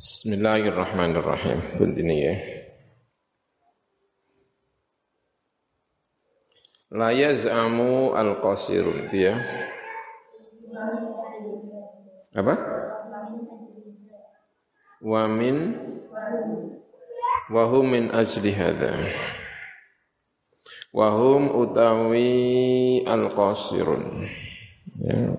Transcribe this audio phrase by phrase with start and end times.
[0.00, 1.76] Bismillahirrahmanirrahim.
[1.76, 2.32] Bunti ya.
[6.88, 9.36] La yaz'amu al-qasirun dia.
[12.32, 12.56] Apa?
[15.04, 15.76] Wa min
[17.52, 19.04] wa hum min ajli hadha.
[20.96, 24.24] Wa hum utawi al-qasirun.
[24.96, 25.36] Ya.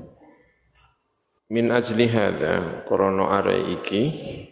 [1.49, 4.50] Min ajli hadha krana are iki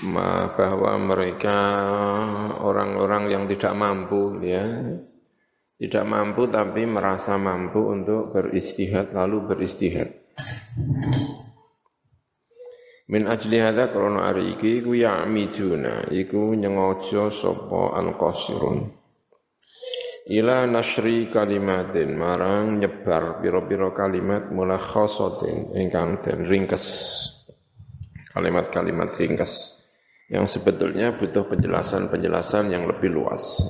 [0.00, 1.58] bahwa mereka
[2.64, 4.64] orang-orang yang tidak mampu ya.
[5.80, 10.12] Tidak mampu tapi merasa mampu untuk beristihad lalu beristihad.
[13.10, 18.92] Min ajli hadza krana ari iki ku ya'miduna iku nyengaja sapa al-qasirun.
[20.30, 26.86] Ila nasri kalimatin marang nyebar pira-pira kalimat mulakhasatin ingkang den ringkes.
[28.30, 29.79] Kalimat-kalimat ringkes
[30.30, 33.66] yang sebetulnya butuh penjelasan-penjelasan yang lebih luas.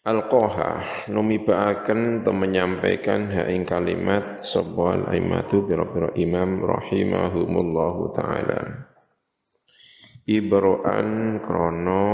[0.00, 8.60] Al-Qoha numibaaken atau menyampaikan haing kalimat sebuah aimatu biro-biro imam rahimahumullahu ta'ala.
[10.24, 12.08] Ibro'an krono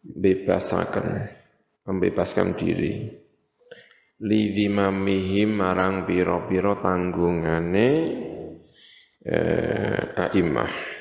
[0.00, 1.28] bebasakan,
[1.84, 3.04] membebaskan diri.
[4.24, 7.88] Lidhimamihim marang biro-biro tanggungane
[9.20, 10.93] eh, aimah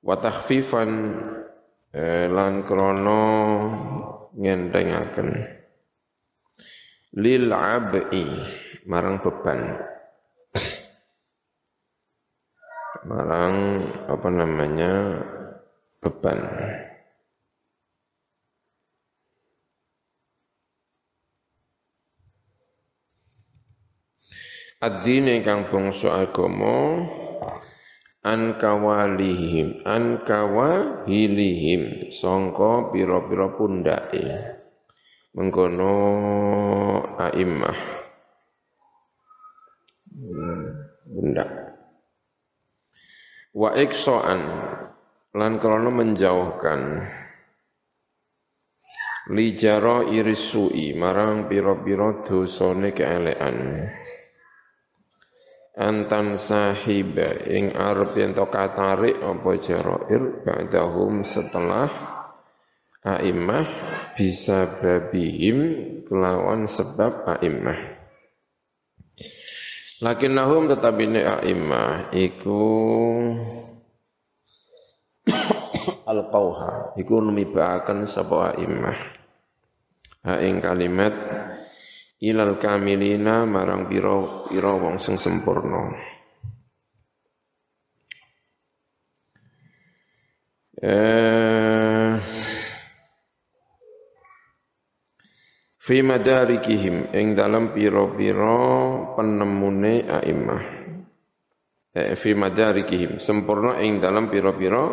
[0.00, 0.90] wa takhfifan
[1.92, 3.22] eh, lan krana
[4.36, 5.60] ngentengaken
[7.18, 8.26] lil ab'i
[8.86, 9.60] marang beban.
[13.00, 13.56] Marang
[14.06, 14.92] apa namanya
[16.04, 16.38] beban.
[24.80, 27.04] Ad-din ingkang bangsa agama
[28.26, 32.12] an kawalihim an kawahilihim.
[32.12, 34.24] Sangka pira-pira pundake.
[35.36, 35.94] Mengkono
[37.16, 37.78] aimmah.
[41.10, 41.70] Pundak
[43.50, 44.40] wa iksoan
[45.34, 47.06] lan krana menjauhkan.
[49.30, 53.86] Lijaro irisui marang pira-pira dosane keelekan
[55.80, 61.88] antan sahiba ing arep yen to katarik apa jarair ba'dahum setelah
[63.00, 63.64] a'immah
[64.12, 65.58] bisa babihim
[66.04, 67.80] kelawan sebab a'immah
[70.04, 72.60] lakinnahum tetapi ne a'immah iku
[76.12, 78.98] al-qauha iku numibaken sapa a'immah
[80.28, 81.16] ha ing kalimat
[82.20, 85.96] ilal kamilina marang pira pira wong sing sempurna.
[90.80, 91.80] Eh
[95.90, 98.60] fi madarikihim ing dalam pira-pira
[99.18, 100.62] penemune a'immah
[101.98, 104.86] eh, fi madarikihim sempurna ing dalam pira-pira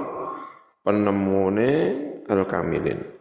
[0.81, 1.69] penemune
[2.25, 3.16] al-kamilin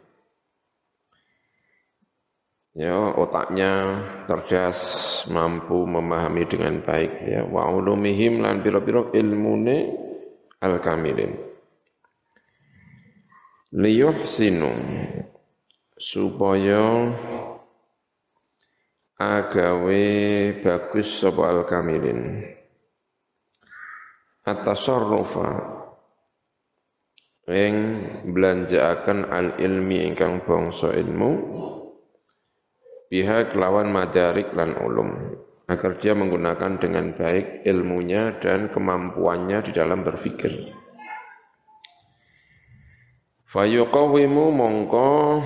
[2.76, 4.78] ya otaknya cerdas
[5.32, 7.42] mampu memahami dengan baik ya.
[7.48, 9.96] Wa ulumihim lan pira-pira ilmune
[10.60, 11.46] al kamilin
[13.76, 14.72] liyuhsinu
[15.96, 17.12] supaya
[19.20, 20.04] agawe
[20.64, 22.40] bagus sapa al kamilin
[24.48, 25.50] atasarrufa
[27.52, 27.74] ing
[28.32, 31.30] belanjaaken al ilmi ingkang bangsa ilmu
[33.06, 35.10] pihak lawan madarik lan ulum
[35.66, 40.70] agar dia menggunakan dengan baik ilmunya dan kemampuannya di dalam berpikir.
[43.50, 45.42] Fayuqawimu mongko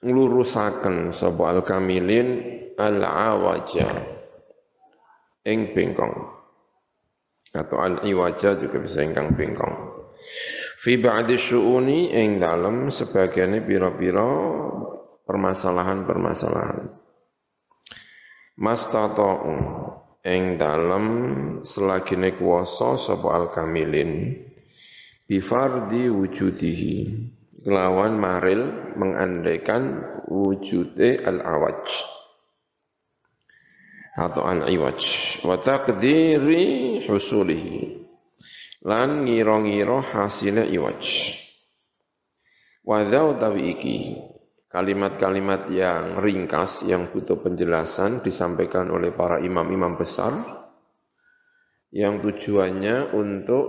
[0.00, 2.28] nglurusaken sapa al-kamilin
[2.76, 3.88] al-awaja
[5.44, 6.16] ing bengkong
[7.52, 9.74] atau al-iwaja juga bisa ingkang bengkong.
[10.80, 14.28] Fi ba'di syu'uni ing dalem sebagiannya pira-pira
[15.30, 16.90] permasalahan-permasalahan.
[18.58, 19.54] Mastata'u
[20.26, 21.06] ing dalem
[21.62, 24.34] selagine kuwasa sapa al-kamilin
[25.30, 26.96] bifardi wujudihi
[27.62, 31.86] kelawan maril mengandaikan wujude al-awaj
[34.18, 35.00] atau al-iwaj
[35.46, 38.02] wa taqdiri husulihi
[38.82, 41.04] lan ngira-ngira hasile iwaj
[42.84, 43.06] wa
[43.40, 43.96] tawi iki
[44.70, 50.30] kalimat-kalimat yang ringkas yang butuh penjelasan disampaikan oleh para imam-imam besar
[51.90, 53.64] yang tujuannya untuk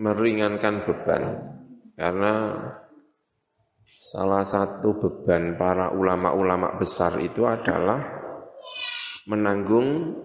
[0.00, 1.22] meringankan beban
[2.00, 2.32] karena
[3.98, 7.98] salah satu beban para ulama-ulama besar itu adalah
[9.28, 10.16] menanggung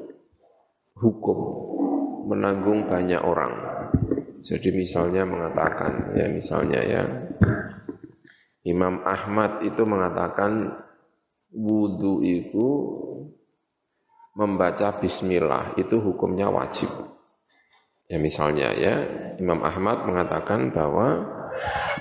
[0.96, 1.38] hukum,
[2.32, 3.54] menanggung banyak orang.
[4.40, 7.04] Jadi misalnya mengatakan ya misalnya ya
[8.64, 10.72] Imam Ahmad itu mengatakan
[11.52, 12.68] wudhu itu
[14.34, 16.90] membaca bismillah itu hukumnya wajib.
[18.08, 18.94] Ya misalnya ya
[19.38, 21.28] Imam Ahmad mengatakan bahwa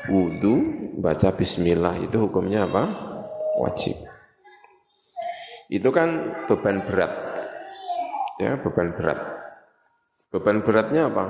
[0.08, 2.84] wudhu baca bismillah itu hukumnya apa?
[3.60, 3.98] Wajib.
[5.72, 6.08] Itu kan
[6.48, 7.12] beban berat.
[8.36, 9.18] Ya, beban berat.
[10.28, 11.24] Beban beratnya apa?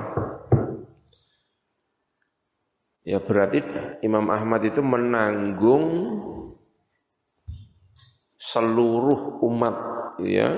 [3.03, 3.59] Ya berarti
[3.99, 5.83] Imam Ahmad itu menanggung
[8.39, 9.75] seluruh umat
[10.23, 10.55] ya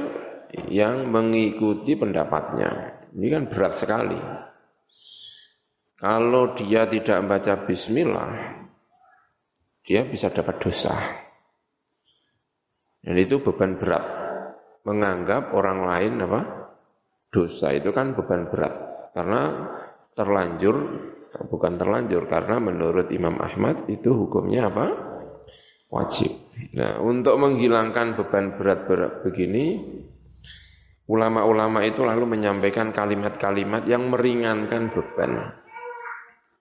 [0.69, 3.01] yang mengikuti pendapatnya.
[3.17, 4.19] Ini kan berat sekali.
[5.95, 8.31] Kalau dia tidak membaca bismillah,
[9.81, 10.93] dia bisa dapat dosa.
[13.01, 14.05] Dan itu beban berat.
[14.85, 16.41] Menganggap orang lain apa?
[17.33, 18.73] Dosa itu kan beban berat.
[19.17, 19.41] Karena
[20.13, 20.75] terlanjur
[21.47, 24.87] bukan terlanjur karena menurut Imam Ahmad itu hukumnya apa?
[25.91, 26.31] Wajib.
[26.75, 29.79] Nah, untuk menghilangkan beban berat-berat begini,
[31.11, 35.31] ulama-ulama itu lalu menyampaikan kalimat-kalimat yang meringankan beban.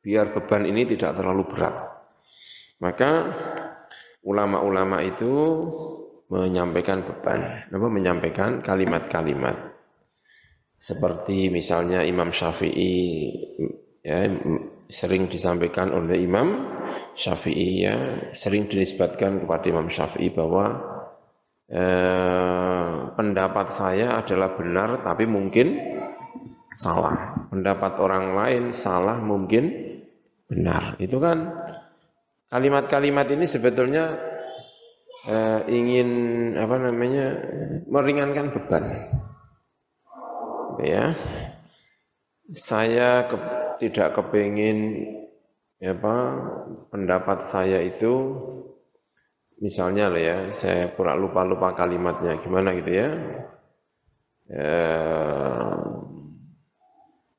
[0.05, 1.75] Biar beban ini tidak terlalu berat.
[2.83, 3.11] Maka
[4.27, 5.33] ulama-ulama itu
[6.29, 9.73] menyampaikan beban, apa menyampaikan kalimat-kalimat.
[10.77, 12.93] Seperti misalnya Imam Syafi'i
[14.05, 14.29] ya
[14.93, 16.77] sering disampaikan oleh Imam
[17.17, 17.97] Syafi'i ya.
[18.37, 20.77] Sering dinisbatkan kepada Imam Syafi'i bahwa
[21.73, 25.81] eh, pendapat saya adalah benar tapi mungkin
[26.77, 27.49] salah.
[27.49, 29.73] Pendapat orang lain salah mungkin
[30.47, 31.01] benar.
[31.01, 31.49] Itu kan
[32.53, 34.21] kalimat-kalimat ini sebetulnya
[35.25, 36.09] eh, ingin
[36.61, 37.27] apa namanya
[37.89, 38.85] meringankan beban.
[40.83, 41.15] Ya
[42.53, 43.37] saya ke,
[43.81, 45.09] tidak kepingin
[45.81, 46.17] ya apa
[46.93, 48.37] pendapat saya itu
[49.61, 53.09] misalnya lah ya saya pura lupa-lupa kalimatnya gimana gitu ya.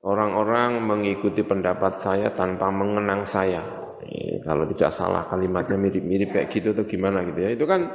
[0.05, 3.61] Orang-orang mengikuti pendapat saya tanpa mengenang saya.
[4.05, 7.49] Ya, kalau tidak salah kalimatnya mirip-mirip kayak gitu tuh gimana gitu ya.
[7.57, 7.89] Itu kan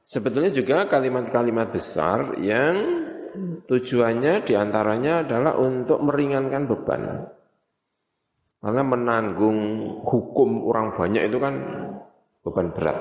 [0.00, 3.03] sebetulnya juga kalimat-kalimat besar yang
[3.66, 7.02] tujuannya di antaranya adalah untuk meringankan beban.
[8.64, 9.58] Karena menanggung
[10.00, 11.54] hukum orang banyak itu kan
[12.40, 12.98] beban berat.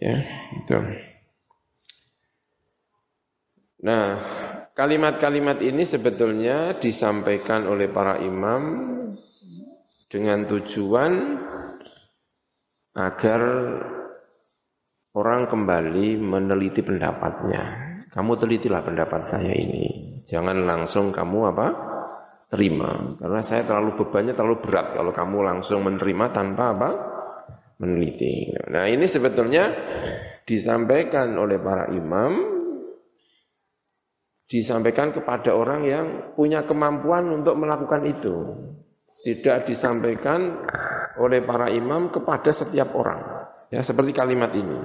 [0.00, 0.16] Ya,
[0.56, 0.78] itu.
[3.84, 4.16] Nah,
[4.72, 8.62] kalimat-kalimat ini sebetulnya disampaikan oleh para imam
[10.08, 11.12] dengan tujuan
[12.96, 13.42] agar
[15.12, 17.91] orang kembali meneliti pendapatnya.
[18.12, 20.20] Kamu telitilah pendapat saya ini.
[20.28, 21.66] Jangan langsung kamu apa?
[22.52, 23.16] Terima.
[23.16, 26.90] Karena saya terlalu bebannya terlalu berat kalau kamu langsung menerima tanpa apa?
[27.80, 28.52] Meneliti.
[28.68, 29.72] Nah ini sebetulnya
[30.44, 32.32] disampaikan oleh para imam,
[34.44, 36.06] disampaikan kepada orang yang
[36.36, 38.36] punya kemampuan untuk melakukan itu.
[39.24, 40.60] Tidak disampaikan
[41.16, 43.48] oleh para imam kepada setiap orang.
[43.72, 44.76] Ya, seperti kalimat ini.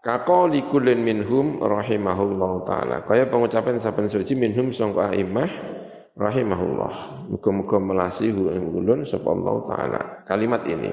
[0.00, 2.96] Kako likulin minhum rahimahullah ta'ala.
[3.04, 5.70] Kaya pengucapan saben suci minhum sangka aimah
[6.16, 7.28] rahimahullah.
[7.28, 10.00] Muga-muga melasihu ulun sapa Allah taala.
[10.24, 10.92] Kalimat ini.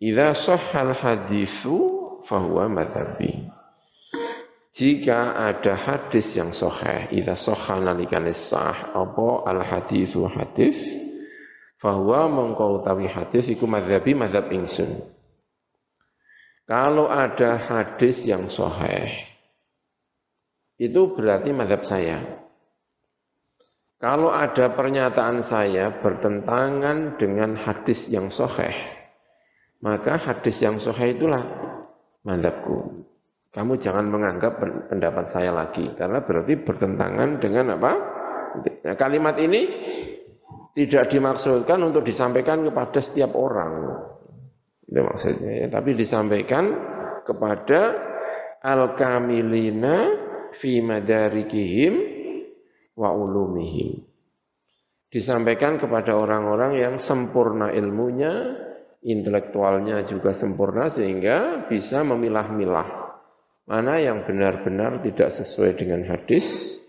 [0.00, 1.76] Idza sahhal haditsu
[2.24, 3.52] fahuwa madhabi.
[4.74, 10.82] Jika ada hadis yang sahih, idza sahha nalikane sah apa al haditsu hadis
[11.78, 15.13] fahuwa mongko utawi hadis iku madhabi madhab ingsun.
[16.64, 19.12] Kalau ada hadis yang soheh,
[20.80, 22.24] itu berarti madhab saya.
[24.00, 28.72] Kalau ada pernyataan saya bertentangan dengan hadis yang soheh,
[29.84, 31.44] maka hadis yang soheh itulah
[32.24, 33.04] madhabku.
[33.52, 34.56] Kamu jangan menganggap
[34.88, 37.92] pendapat saya lagi, karena berarti bertentangan dengan apa?
[38.96, 39.62] Kalimat ini
[40.72, 44.00] tidak dimaksudkan untuk disampaikan kepada setiap orang.
[44.84, 45.66] Itu maksudnya ya.
[45.72, 46.64] Tapi disampaikan
[47.24, 47.96] kepada
[48.60, 49.96] al-kamilina
[50.52, 51.94] fi madarikihim
[52.96, 54.04] wa ulumihim.
[55.08, 58.58] Disampaikan kepada orang-orang yang sempurna ilmunya,
[59.06, 63.04] intelektualnya juga sempurna sehingga bisa memilah-milah
[63.64, 66.80] mana yang benar-benar tidak sesuai dengan hadis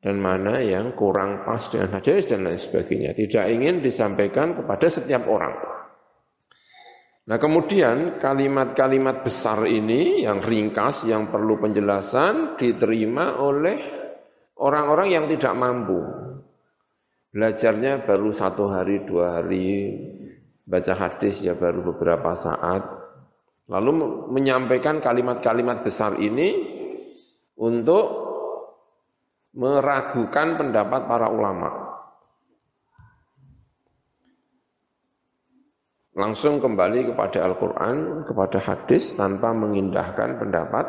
[0.00, 3.12] dan mana yang kurang pas dengan hadis dan lain sebagainya.
[3.12, 5.75] Tidak ingin disampaikan kepada setiap orang.
[7.26, 13.78] Nah kemudian kalimat-kalimat besar ini yang ringkas, yang perlu penjelasan diterima oleh
[14.62, 15.98] orang-orang yang tidak mampu.
[17.34, 19.90] Belajarnya baru satu hari, dua hari,
[20.62, 22.94] baca hadis ya baru beberapa saat.
[23.66, 26.54] Lalu menyampaikan kalimat-kalimat besar ini
[27.58, 28.06] untuk
[29.56, 31.85] meragukan pendapat para ulama.
[36.16, 40.86] Langsung kembali kepada Al-Quran, kepada hadis tanpa mengindahkan pendapat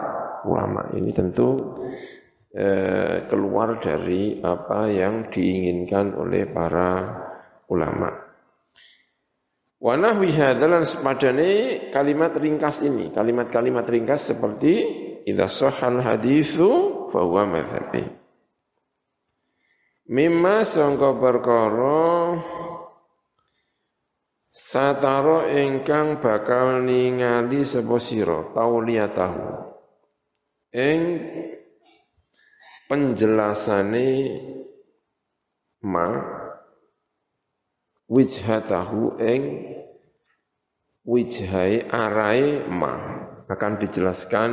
[0.48, 0.88] ulama.
[0.96, 1.60] Ini tentu
[2.55, 6.89] eh, keluar dari apa yang diinginkan oleh para
[7.67, 8.07] ulama.
[9.77, 11.51] Wa nahwi hadalan sepadane
[11.93, 14.74] kalimat ringkas ini, kalimat-kalimat ringkas seperti
[15.27, 16.72] idza sahal haditsu
[17.13, 18.10] fa huwa madhhabi.
[20.07, 22.39] Mimma sangka perkara
[24.57, 28.41] Sataro ingkang bakal ningali sapa sira?
[28.57, 29.45] Tauliyatahu
[30.73, 31.01] ing
[32.89, 34.09] penjelasane
[35.85, 36.09] ma
[38.09, 39.41] wijhatahu ing
[41.05, 43.13] wijhai arai ma.
[43.47, 44.49] Akan dijelaskan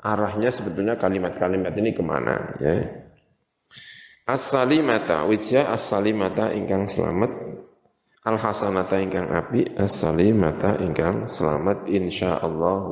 [0.00, 2.80] arahnya sebetulnya kalimat-kalimat ini ke mana ya.
[4.24, 7.30] As-salimata wijha as-salimata ingkang selamat
[8.24, 12.88] al hasanata ingkang api as salimata ingkang selamat insyaallah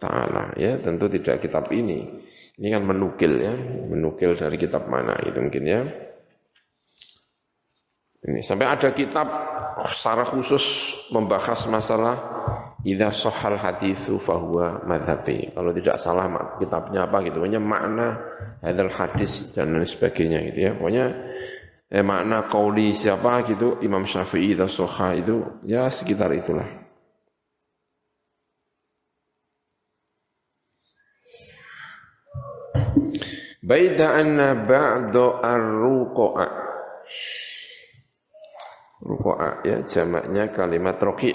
[0.00, 0.56] taala.
[0.56, 2.24] Ya tentu tidak kitab ini.
[2.54, 3.52] Ini kan menukil ya.
[3.88, 5.80] Menukil dari kitab mana itu mungkin ya.
[8.24, 9.28] Ini sampai ada kitab
[9.92, 12.16] secara khusus membahas masalah
[12.84, 16.24] idza sahal haditsu fahuwa madhabi kalau tidak salah
[16.56, 17.36] kitabnya apa gitu.
[17.42, 18.16] Pokoknya makna
[18.64, 20.72] hadal hadis dan lain sebagainya gitu ya.
[20.72, 21.04] Pokoknya
[21.94, 26.66] eh, makna kauli siapa gitu Imam Syafi'i dan Soha itu ya sekitar itulah.
[33.64, 36.46] Baita anna ba'du ar-ruqa'a.
[39.00, 41.32] Ruqa'a ya jamaknya kalimat roki'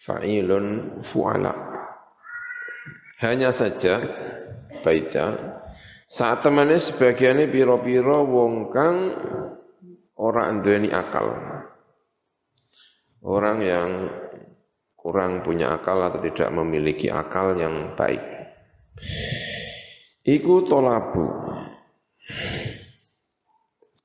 [0.00, 1.52] Fa'ilun fu'ala.
[3.20, 3.98] Hanya saja
[4.86, 5.34] baita
[6.06, 8.96] saat temannya sebagiannya piro-piro wong kang
[10.22, 11.34] orang nduweni akal.
[13.26, 14.06] Orang yang
[14.94, 18.22] kurang punya akal atau tidak memiliki akal yang baik.
[20.22, 21.26] Iku tolabu.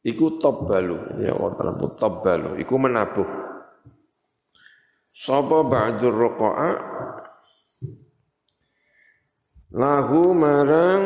[0.02, 1.22] Iku tobbalu.
[1.22, 2.58] Ya dalam tobbalu.
[2.58, 3.30] Iku menabuh.
[5.14, 6.72] Sapa ba'dur roko'a.
[9.72, 11.04] Lahu marang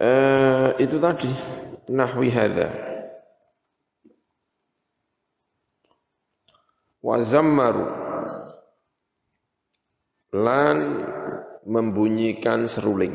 [0.00, 1.32] uh, itu tadi
[1.90, 2.70] nahwi hadza.
[7.02, 7.86] Wa zammaru.
[10.36, 10.78] Lan
[11.64, 13.14] membunyikan seruling.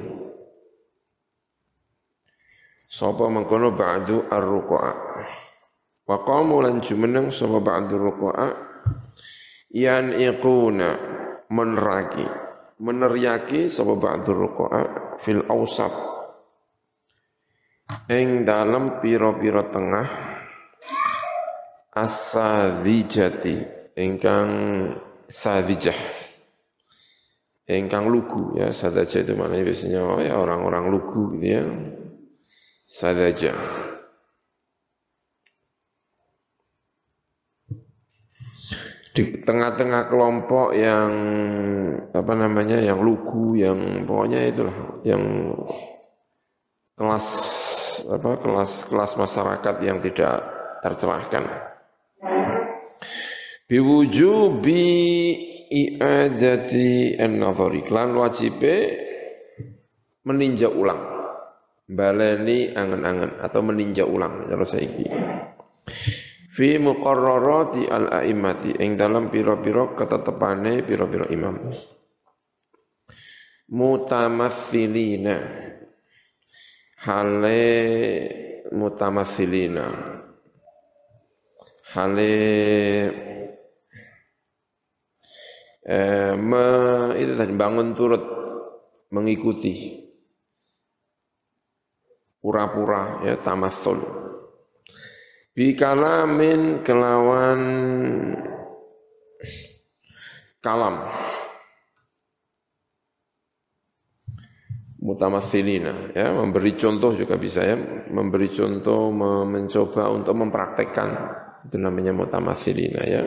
[2.92, 4.94] Sapa mengkono ba'du ar-ruqa'a?
[6.08, 8.48] Wa qamu lan jumeneng sapa ba'du ruqa'a?
[9.72, 11.00] Yan iquna
[11.48, 12.51] meneraki
[12.82, 14.82] meneriaki sapa ba'du ruqa'a
[15.22, 15.94] fil awsat.
[18.10, 20.08] Ing dalam piro-piro tengah
[21.92, 23.56] asadijati
[24.00, 24.50] ingkang
[25.28, 26.00] sadijah
[27.72, 31.64] ingkang lugu ya sadaja itu mana biasanya oh ya orang-orang lugu gitu ya.
[32.92, 33.56] Sadaja
[39.12, 41.12] di tengah-tengah kelompok yang
[42.16, 45.52] apa namanya yang lugu yang pokoknya itulah yang
[46.96, 47.28] kelas
[48.08, 50.36] apa kelas-kelas masyarakat yang tidak
[50.80, 51.44] tercerahkan.
[53.68, 54.84] Biwujubi
[55.72, 57.88] i'adati an-nadhari.
[57.88, 58.76] Lan wajibe
[60.28, 61.02] meninjau ulang.
[61.92, 65.08] Baleni angen-angen atau meninjau ulang cara saiki.
[66.52, 71.72] Fi muqarrarati al-a'immati ing dalam pira-pira ketetepane pira-pira imam.
[73.72, 75.38] Mutamathilina.
[77.08, 77.64] Hale
[78.76, 79.86] mutamathilina.
[81.96, 82.36] Hale
[85.88, 86.68] eh, me,
[87.16, 88.24] itu tadi bangun turut
[89.16, 90.04] mengikuti.
[92.44, 94.31] Pura-pura ya tamathul
[95.52, 97.62] bi kalamin kelawan
[100.64, 100.96] kalam.
[105.02, 107.74] Mutamatsilina ya memberi contoh juga bisa ya.
[108.14, 109.10] Memberi contoh
[109.50, 111.10] mencoba untuk mempraktekkan
[111.66, 113.26] itu namanya mutamatsilina ya.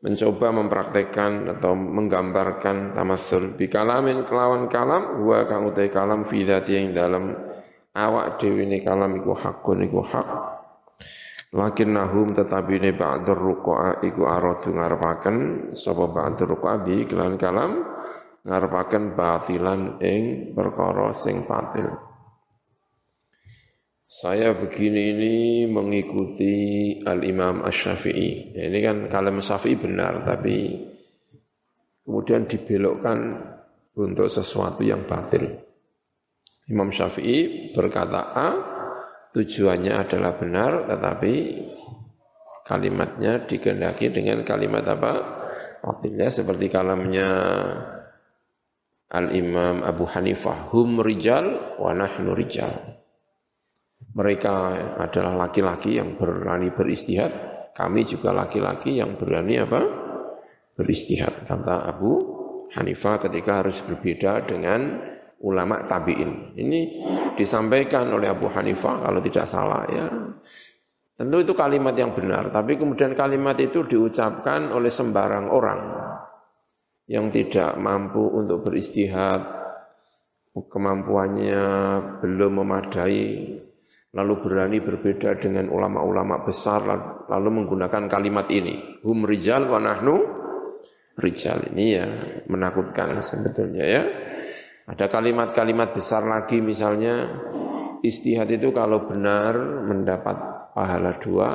[0.00, 7.36] Mencoba mempraktekkan atau menggambarkan tamassul bi kalamin kelawan kalam wa kang kalam fi yang dalam
[7.92, 10.59] awak dewi ini kalam iku hakun iku hak
[11.50, 15.36] lakin nahum tetapi ini ba'dur ruku'a iku aradu ngarepaken
[15.74, 17.72] sapa ba'dur ruku'a bi kelawan kalam
[18.46, 21.90] ngarepaken batilan ing perkara sing batil.
[24.10, 25.36] Saya begini ini
[25.70, 26.54] mengikuti
[26.98, 28.58] Al-Imam Ash-Syafi'i.
[28.58, 30.82] Ya, ini kan kalam Syafi'i benar, tapi
[32.02, 33.38] kemudian dibelokkan
[33.94, 35.62] untuk sesuatu yang batil.
[36.66, 38.48] Imam Syafi'i berkata A,
[39.34, 41.32] tujuannya adalah benar, tetapi
[42.66, 45.12] kalimatnya dikehendaki dengan kalimat apa?
[45.80, 47.28] Batilnya seperti kalamnya
[49.10, 52.70] Al-Imam Abu Hanifah, hum rijal wa nahnu rijal.
[54.14, 54.54] Mereka
[54.98, 57.30] adalah laki-laki yang berani beristihad,
[57.74, 59.80] kami juga laki-laki yang berani apa?
[60.74, 61.46] Beristihad.
[61.46, 62.18] Kata Abu
[62.70, 65.00] Hanifah ketika harus berbeda dengan
[65.40, 66.56] ulama tabi'in.
[66.56, 66.80] Ini
[67.36, 70.06] disampaikan oleh Abu Hanifah kalau tidak salah ya.
[71.20, 75.80] Tentu itu kalimat yang benar, tapi kemudian kalimat itu diucapkan oleh sembarang orang
[77.04, 79.44] yang tidak mampu untuk beristihad,
[80.56, 81.62] kemampuannya
[82.24, 83.52] belum memadai,
[84.16, 86.88] lalu berani berbeda dengan ulama-ulama besar,
[87.28, 89.04] lalu menggunakan kalimat ini.
[89.04, 90.24] Hum rijal wa nahnu
[91.20, 91.68] rijal.
[91.74, 92.06] Ini ya
[92.48, 94.02] menakutkan sebetulnya ya.
[94.90, 97.30] Ada kalimat-kalimat besar lagi misalnya,
[98.02, 99.54] istihad itu kalau benar
[99.86, 100.34] mendapat
[100.74, 101.48] pahala dua,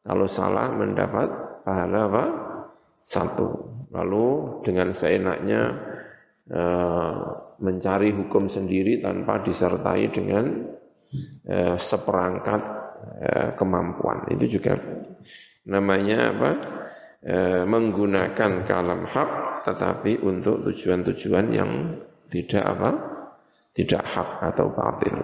[0.00, 1.28] kalau salah mendapat
[1.60, 2.24] pahala apa?
[3.04, 3.68] Satu.
[3.92, 5.76] Lalu dengan seenaknya
[6.48, 7.16] uh,
[7.60, 10.64] mencari hukum sendiri tanpa disertai dengan
[11.44, 12.62] uh, seperangkat
[13.04, 14.24] uh, kemampuan.
[14.32, 14.80] Itu juga
[15.68, 16.50] namanya apa?
[17.24, 19.30] Uh, menggunakan kalam hak
[19.68, 21.72] tetapi untuk tujuan-tujuan yang
[22.28, 23.14] tidak apa?
[23.74, 25.18] tidak hak atau batil.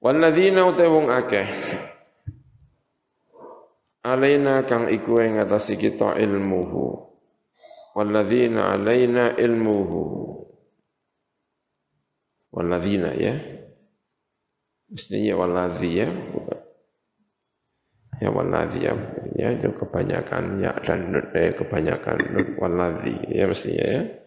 [0.00, 1.46] Walladzina utawung akeh.
[4.00, 7.04] Alaina kang iku ing ngatasi kita ilmuhu.
[7.92, 10.02] Walladzina alaina ilmuhu.
[12.48, 13.36] Walladzina ya.
[14.88, 16.08] Mestinya walladzi ya.
[18.24, 18.96] Ya walladzi ya.
[19.36, 22.16] Ya itu kebanyakan ya dan eh, kebanyakan
[22.56, 24.19] walladzi ya mestinya ya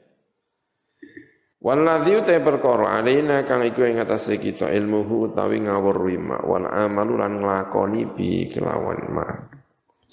[1.63, 7.23] Walladzi utai perkara alaina kang iku ing atase kita ilmuhu utawi ngawur wima wal amalu
[7.23, 9.27] lan nglakoni bi kelawan ma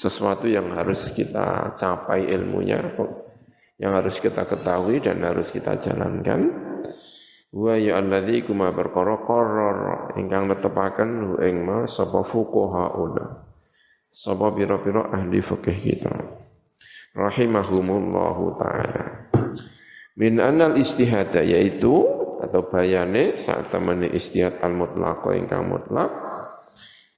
[0.00, 2.80] sesuatu yang harus kita capai ilmunya,
[3.76, 6.48] yang harus kita ketahui dan harus kita jalankan.
[7.50, 13.50] Wa ya alladzi kuma perkara qarrar ingkang netepaken hu ing ma sapa fuqahauna.
[14.10, 16.14] Sapa pira-pira ahli fikih kita.
[17.10, 19.04] Rahimahumullahu taala.
[20.18, 21.94] Min anal istihada yaitu
[22.40, 26.10] atau bayane saat temani istihad al mutlaq ingkang mutlak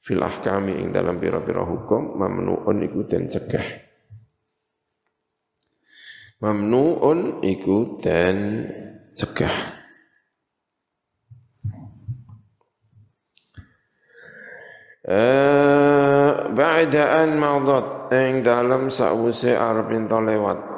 [0.02, 3.66] fil ahkami ing dalam pira-pira hukum mamnuun iku den cegah.
[6.42, 8.66] Mamnuun iku den
[9.14, 9.78] cegah.
[15.02, 17.26] Eh, ba'da
[18.10, 20.71] ing dalam sakwise arep lewat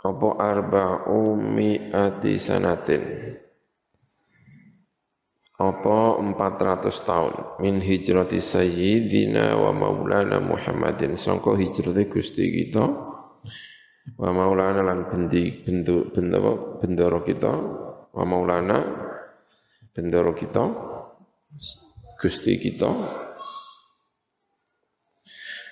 [0.00, 3.02] apa arba'u mi'ati sanatin?
[5.60, 7.34] Apa 400 tahun?
[7.60, 11.20] Min hijrati sayyidina wa maulana Muhammadin.
[11.20, 12.80] Sangka hijrate Gusti kita
[14.16, 17.52] wa maulana lan bendi bentuk bentuk bendoro kita.
[18.16, 18.80] Wa maulana
[19.92, 20.64] bendoro kita.
[22.16, 22.88] Gusti kita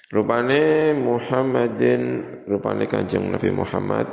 [0.09, 2.03] rupane Muhammadin
[2.49, 4.09] rupane Kanjeng Nabi Muhammad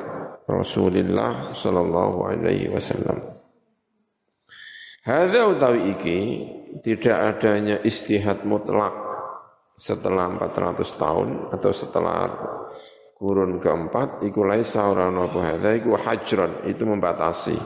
[0.46, 3.36] Rasulullah sallallahu alaihi wasallam.
[5.06, 6.20] Hadza utawi iki
[6.82, 8.94] tidak adanya istihad mutlak
[9.78, 12.20] setelah 400 tahun atau setelah
[13.16, 17.58] kurun keempat iku laisa ora apa hadza iku hajran itu membatasi.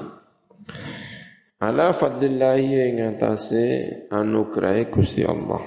[1.59, 3.65] Ala fadlillahi ing atase
[4.07, 5.59] anugerah Gusti Allah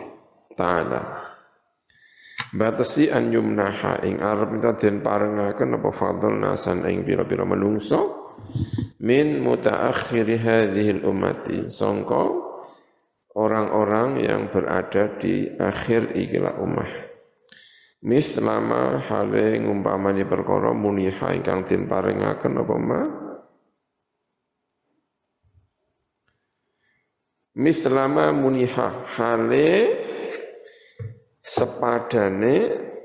[0.56, 1.21] taala
[2.52, 8.34] batasi an yumnaha ing arep den parengaken apa fadl nasan ing pira-pira menungso
[9.00, 12.52] min mutaakhiri hadhil ummati sangka
[13.36, 16.90] orang-orang yang berada di akhir ikilah ummah.
[18.02, 23.00] Mislama hale ngumpamani perkara muniha ingkang tin paringaken apa ma?
[27.52, 29.70] Mislama muniha hale
[31.42, 32.54] sepadane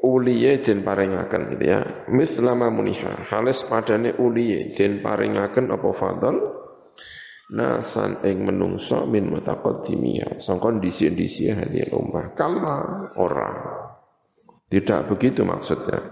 [0.06, 1.82] uliye den paringaken gitu ya.
[2.14, 3.28] Mislama muniha.
[3.34, 6.36] Hale sepadane uliye den paringaken apa fadl?
[7.48, 13.52] Nasan ing menungso min mutaqaddimiyah sangka disi-disi hadil ummah kama ora.
[14.68, 16.12] Tidak begitu maksudnya.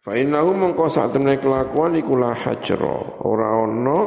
[0.00, 3.20] Fa innahu mengko sak temne kelakuan iku la hajra.
[3.28, 3.98] Ora ono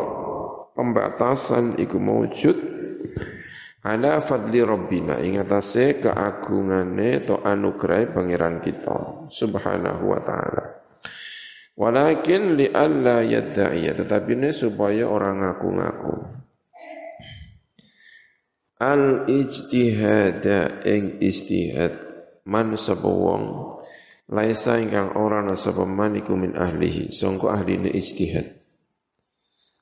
[0.74, 2.58] pembatasan iku maujud
[3.90, 10.80] ala fadli rabbina ing atase keagungane to anugerah pangeran kita subhanahu wa taala
[11.80, 13.96] Walakin li alla yadda'iya.
[13.96, 16.16] Tetapi ini supaya orang ngaku-ngaku.
[18.84, 21.96] Al ijtihada ing istihad
[22.48, 23.44] man sapa wong
[24.32, 28.59] laisa ingkang ora sapa man iku min ahlihi sangka ahline ijtihad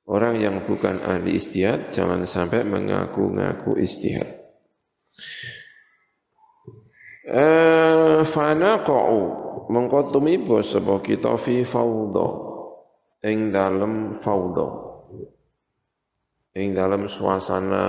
[0.07, 4.39] Orang yang bukan ahli istihad jangan sampai mengaku-ngaku istihad.
[7.27, 9.19] Eh fana qa'u
[9.67, 12.27] mengko tumiba sapa kita fi fawdha.
[13.27, 14.67] Ing dalem fawdha.
[16.55, 17.83] Ing dalem suasana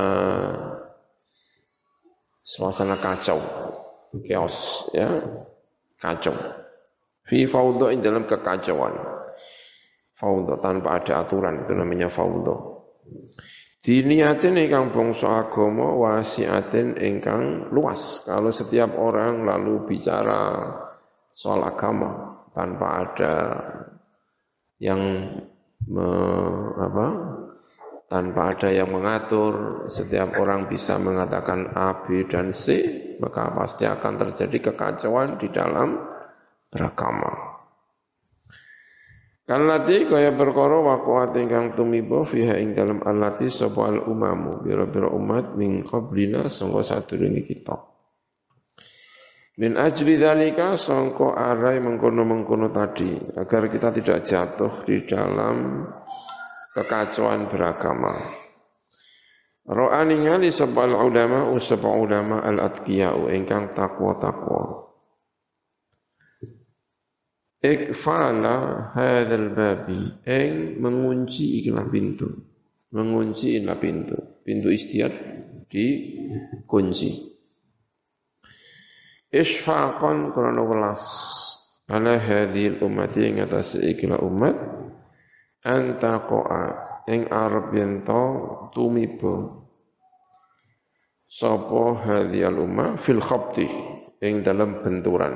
[2.42, 3.38] suasana kacau.
[4.26, 5.07] Chaos ya.
[6.02, 6.35] Kacau.
[7.22, 9.17] Fi fawdha ing dalam kekacauan
[10.18, 12.78] fawdha tanpa ada aturan itu namanya fawdha
[13.78, 18.26] Diniatin ingkang bangsa agama wasiatin ingkang luas.
[18.26, 20.66] Kalau setiap orang lalu bicara
[21.31, 23.35] soal agama tanpa ada
[24.83, 25.00] yang
[25.88, 26.09] me,
[26.74, 27.07] apa,
[28.11, 32.76] tanpa ada yang mengatur, setiap orang bisa mengatakan A, B, dan C,
[33.22, 35.96] maka pasti akan terjadi kekacauan di dalam
[36.68, 37.47] beragama.
[39.48, 45.56] Kalati kaya perkara waqa'at ingkang tumiba fiha ing dalam alati sapa al umamu biro-biro umat
[45.56, 47.72] min qablina sangka sadurunge kita.
[49.56, 53.08] Min ajli dalika sangko arai mengkono-mengkono tadi
[53.40, 55.80] agar kita tidak jatuh di dalam
[56.76, 58.20] kekacauan beragama.
[59.64, 64.88] Ro'ani ngali sebal ulama usapa ulama al-atqiyau ingkang takwa-takwa.
[67.59, 70.23] Ikfala hadzal babi.
[70.23, 72.31] Ing mengunci ikilah pintu.
[72.94, 74.14] Mengunci ikilah pintu.
[74.47, 75.11] Pintu istiad
[75.66, 77.11] dikunci.
[79.35, 81.03] Isfaqan krana welas.
[81.90, 84.55] Ala hadhil ummati ing atas ikilah umat.
[85.66, 86.62] Anta qa'a
[87.11, 88.23] ing arep yen to
[88.71, 89.66] tumiba.
[91.27, 93.66] Sapa hadhil ummah fil khabti.
[94.23, 95.35] Ing dalam benturan.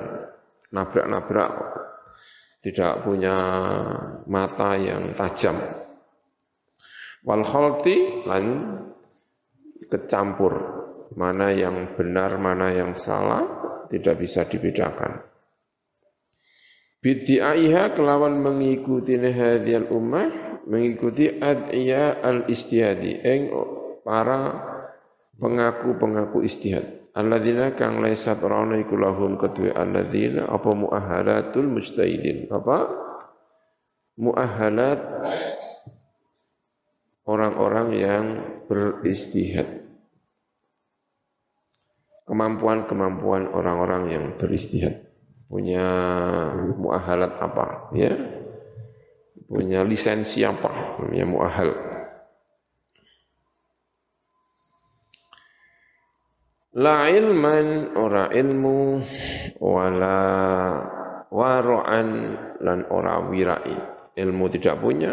[0.71, 1.83] Nabrak-nabrak
[2.63, 3.37] tidak punya
[4.31, 5.59] mata yang tajam
[7.27, 8.45] wal khalti lan
[9.91, 10.53] kecampur
[11.13, 13.45] mana yang benar mana yang salah
[13.93, 15.21] tidak bisa dibedakan.
[17.03, 23.51] Bid'iaiha kelawan mengikuti hadhiyal ummah, mengikuti ad'iya al-istihadi, eng
[24.07, 24.41] para
[25.37, 27.02] pengaku-pengaku istihad.
[27.13, 32.49] Alladzina kang laisat rana iku lahum kedua alladzina apa muahalatul mustahidin.
[32.49, 32.89] Apa?
[34.17, 35.01] Muahalat
[37.29, 38.25] orang-orang yang
[38.65, 39.85] beristihad.
[42.25, 45.05] Kemampuan-kemampuan orang-orang yang beristihad.
[45.53, 45.85] Punya
[46.81, 48.17] muahalat apa ya?
[49.45, 50.97] Punya lisensi apa?
[50.97, 51.92] Namanya muahal
[56.77, 59.03] la ilman ora ilmu
[59.61, 60.21] wala
[61.29, 62.09] waro'an
[62.61, 63.77] lan ora wirai
[64.17, 65.13] ilmu tidak punya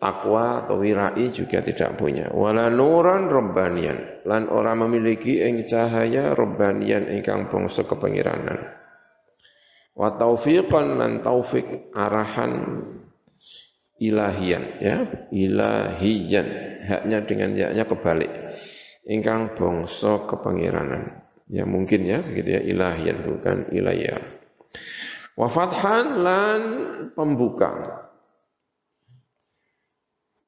[0.00, 2.32] takwa atau wirai juga tidak punya.
[2.32, 8.58] Wala nuran rabbanian lan orang memiliki ing cahaya rabbanian ingkang bangsa kepengiranan.
[9.92, 12.80] Wa taufiqan lan taufik arahan
[14.00, 16.46] ilahian ya, ilahian
[16.88, 18.32] haknya dengan haknya kebalik.
[19.10, 21.26] Ingkang bangsa kepengiranan.
[21.50, 24.22] Ya mungkin ya begitu ya ilahian bukan ilahiyah.
[25.34, 26.62] Wa fathan lan
[27.18, 28.06] pembuka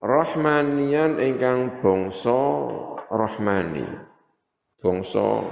[0.03, 2.35] Rahmanian ingkang bangsa
[3.07, 3.87] rahmani.
[4.83, 5.47] Bangsa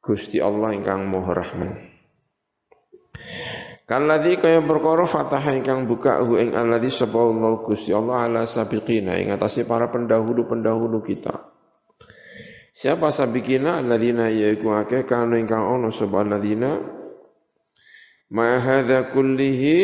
[0.00, 1.76] Gusti Allah ingkang Maha Rahman.
[3.90, 9.18] Kalladzi kaya perkara fatah ingkang buka hu ing alladzi sapa Allah Gusti Allah ala sabiqina
[9.18, 11.34] ing atase para pendahulu-pendahulu kita.
[12.70, 13.82] Siapa sabiqina?
[13.82, 16.78] Alladzina yaiku akeh kanu ingkang ono sapa alladzina?
[18.30, 19.78] Ma hadza kullihi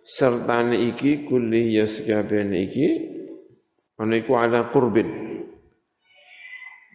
[0.00, 2.88] serta iki kulli yaskabene iki
[4.00, 5.08] ana iku ala qurbin.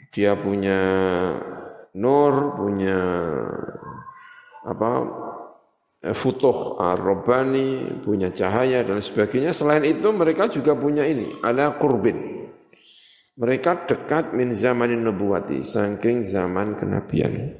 [0.09, 0.81] Dia punya
[1.93, 2.97] nur punya
[4.65, 4.89] apa
[5.99, 9.51] futuh ar-rabbani, punya cahaya dan sebagainya.
[9.51, 12.47] Selain itu mereka juga punya ini, ada kurbin.
[13.39, 17.55] Mereka dekat min zamanin nubuwati, saking zaman kenabian.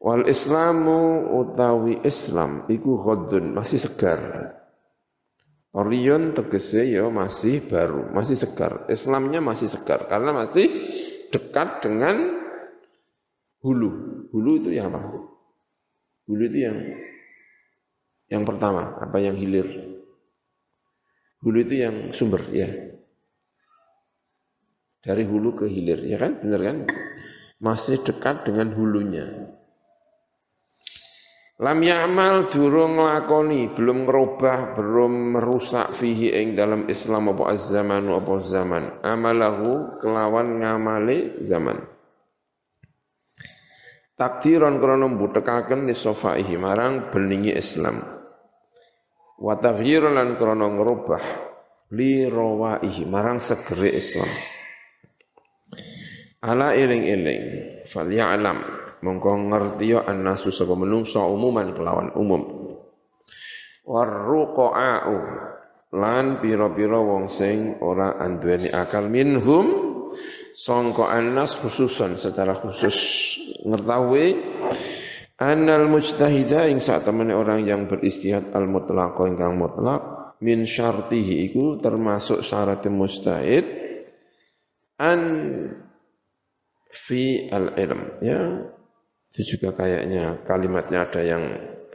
[0.00, 4.20] Wal islamu utawi Islam iku khodun, masih segar.
[5.70, 8.88] Orion tegese ya masih baru, masih segar.
[8.88, 10.66] Islamnya masih segar karena masih
[11.30, 12.42] dekat dengan
[13.62, 13.90] hulu.
[14.34, 15.29] Hulu itu yang apa?
[16.30, 16.78] Hulu itu yang
[18.30, 19.66] yang pertama, apa yang hilir?
[21.42, 22.70] Hulu itu yang sumber, ya.
[25.02, 26.38] Dari hulu ke hilir, ya kan?
[26.38, 26.76] Benar kan?
[27.58, 29.26] Masih dekat dengan hulunya.
[31.58, 38.32] Lam ya'mal durung lakoni, belum ngerubah, belum merusak fihi ing dalam Islam apa az-zaman apa
[38.46, 39.02] zaman.
[39.02, 41.89] Amalahu kelawan ngamali zaman
[44.20, 48.04] takdiran krana mbutekaken li sofaihi marang beningi Islam.
[49.40, 51.24] Wa taghyiran lan krana ngrubah
[51.96, 54.28] li rawaihi marang segere Islam.
[56.44, 57.44] Ala eling-eling
[57.88, 58.60] falyalam
[59.00, 62.42] mongko ngerti ya annasu sapa menungso umuman kelawan umum.
[63.88, 65.16] Warruqa'u
[65.96, 69.89] lan pira-pira wong sing ora anduweni akal minhum
[70.60, 72.96] songko anas khususan secara khusus
[73.64, 74.36] ngertawi
[75.40, 81.80] anal mujtahida ing saat temene orang yang beristihad al mutlaq ingkang mutlak min syartihi iku
[81.80, 83.64] termasuk syarat mustahid
[85.00, 85.20] an
[86.92, 88.40] fi al ilm ya.
[89.30, 91.44] Itu juga kayaknya kalimatnya ada yang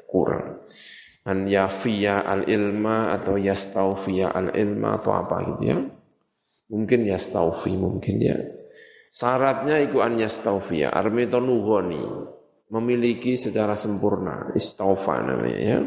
[0.08, 0.64] kurang.
[1.28, 5.78] An yafiya al ilma atau yastaufiya al ilma atau apa gitu ya.
[6.72, 8.40] Mungkin yastaufi, mungkin ya.
[9.16, 12.04] Syaratnya iku an yastaufiya, armito nuhoni,
[12.68, 15.80] memiliki secara sempurna, istaufa namanya ya.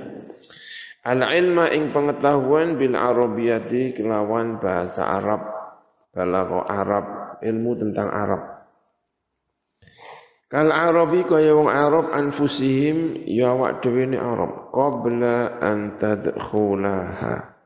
[1.05, 5.45] Al ilma ing pengetahuan bil arabiyati kelawan bahasa Arab,
[6.09, 7.05] balagha Arab,
[7.45, 8.43] ilmu tentang Arab.
[10.49, 17.58] Kal Arabi kaya wong Arab anfusihim ya awak dhewe Arab qabla an tadkhulaha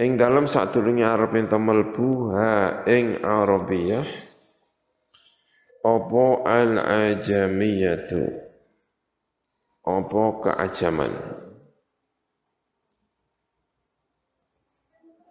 [0.00, 4.30] ing dalam sadurunge arep ento mlebu ha ing Arabiyah
[5.80, 8.20] apa al ajamiyatu?
[9.80, 11.12] Apa keajaman?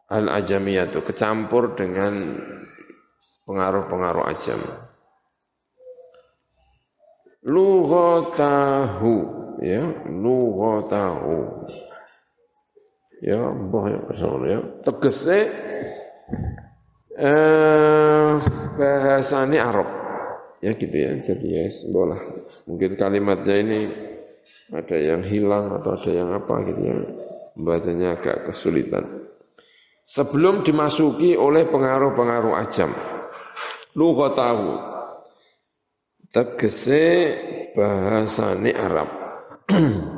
[0.09, 2.33] Al ajamiyatu kecampur dengan
[3.45, 4.57] pengaruh-pengaruh ajam.
[7.45, 9.13] Lughatahu
[9.61, 11.69] ya lughatahu
[13.19, 13.99] ya mbah ya
[14.47, 14.59] ya.
[14.83, 15.39] Tegese
[17.19, 18.31] eh
[18.79, 19.89] bahasane Arab.
[20.59, 21.11] Ya gitu ya.
[21.19, 22.19] Jadi ya bola
[22.67, 23.79] mungkin kalimatnya ini
[24.71, 26.95] ada yang hilang atau ada yang apa gitu ya.
[27.59, 29.03] Bacanya agak kesulitan.
[30.07, 32.89] Sebelum dimasuki oleh pengaruh-pengaruh ajam.
[33.99, 34.67] Lu kau tahu?
[36.31, 37.05] Tegese
[37.75, 39.09] bahasane Arab.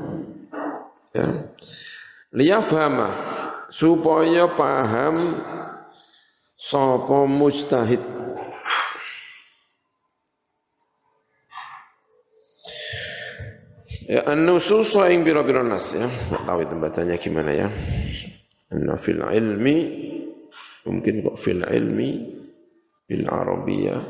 [1.12, 1.28] Ya
[2.32, 3.10] liyafhama
[3.72, 5.16] supaya paham
[6.56, 8.02] sapa mujtahid
[14.12, 16.04] Ya, an-nusus ing pira-pira nas ya.
[16.04, 17.72] Enggak tahu itu bacanya gimana ya.
[18.68, 19.78] Anna fil ilmi
[20.84, 22.10] mungkin kok fil ilmi
[23.08, 24.04] bil arabiyah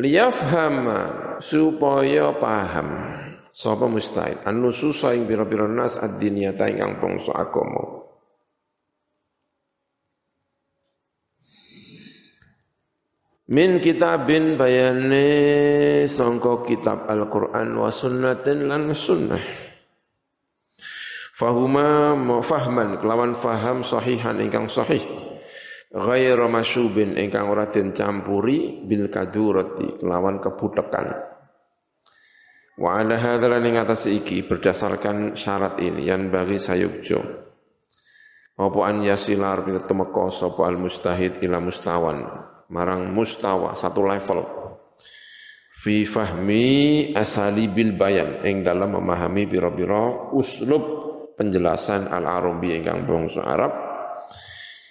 [0.00, 1.00] liyafhama
[1.44, 2.88] supaya paham
[3.50, 4.38] Sapa mustahil?
[4.46, 8.00] An-nususa ing pira-pira nas ad-diniyata ingkang bangsa agama.
[13.50, 15.26] Min kitabin bayane
[16.06, 19.42] sangka kitab Al-Qur'an wa sunnatin lan sunnah.
[21.34, 22.14] Fahuma
[22.46, 25.02] fahman kelawan faham sahihan ingkang sahih.
[25.90, 31.29] Ghairu masyubin ingkang ora den campuri bil kadurati kelawan kebutekan.
[32.80, 37.20] Wa ala hadzal ing atas iki berdasarkan syarat ini yang bagi sayukjo.
[38.56, 42.24] Apa an yasilar bi temeka sapa al mustahid ila mustawan,
[42.72, 44.40] marang mustawa satu level.
[45.80, 46.64] fi fahmi
[47.16, 50.82] asalibil bayan ing dalam memahami biro-biro uslub
[51.40, 53.72] penjelasan al-arabi ingkang bangsa Arab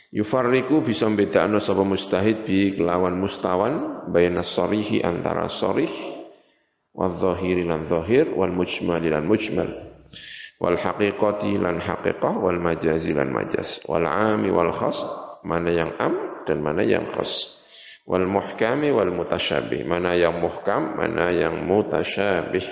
[0.09, 6.18] yufarriku bisa bedakno sapa mustahid bi kelawan mustawan bayna sarihi antara sarih
[6.93, 9.69] wa dhahiri lan dhahir wal mujmal lan mujmal
[10.59, 15.07] wal haqiqati lan haqiqah wal majazi lan majaz wal ami wal khas
[15.45, 17.61] mana yang am dan mana yang khas
[18.09, 22.65] wal muhkami wal mutasyabih mana yang muhkam mana yang mutasyabih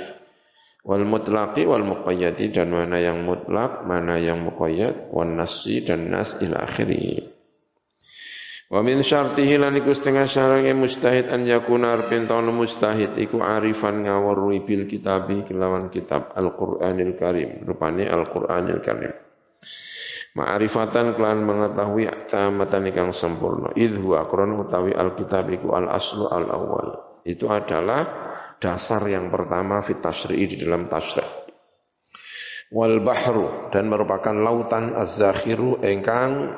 [0.82, 6.36] wal mutlaqi wal muqayyadi dan mana yang mutlak mana yang muqayyad wan nasi dan nas
[6.42, 7.37] ila akhirih
[8.68, 13.16] Wa min syartihi lan iku setengah syaratnya mustahid an yakuna arpin taun mustahid.
[13.16, 19.14] Iku arifan ngawarui bil kitabi kelawan kitab Al-Qur'anil Karim rupane Al-Qur'anil Karim.
[20.36, 23.72] Ma'rifatan kelan mengetahui tamatan ikang sempurna.
[23.74, 27.22] Idhu akron utawi al-kitab iku al-aslu al-awwal.
[27.24, 28.04] Itu adalah
[28.60, 31.48] dasar yang pertama fit tasri'i di dalam tasri'
[32.72, 36.52] wal bahru dan merupakan lautan az-zakhiru engkang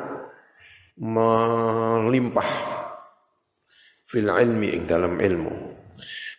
[1.00, 2.52] melimpah
[4.04, 5.54] fil ilmi ing dalam ilmu.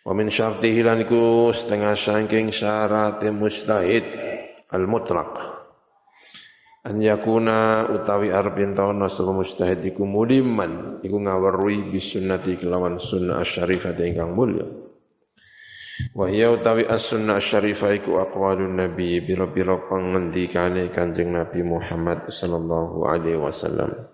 [0.01, 1.05] Wa min syartihi lan
[1.53, 4.05] setengah saking syarat mustahid
[4.73, 5.33] al mutlaq.
[6.81, 13.37] An yakuna utawi arbin tauna sapa mustahid iku muliman iku ngawerui bis sunnati kelawan sunnah
[13.45, 14.65] asy-syarifah ingkang mulya.
[16.17, 23.37] Wa hiya utawi as-sunnah asy-syarifah iku aqwalun nabi bira-bira pangendikane Kanjeng Nabi Muhammad sallallahu alaihi
[23.37, 24.09] wasallam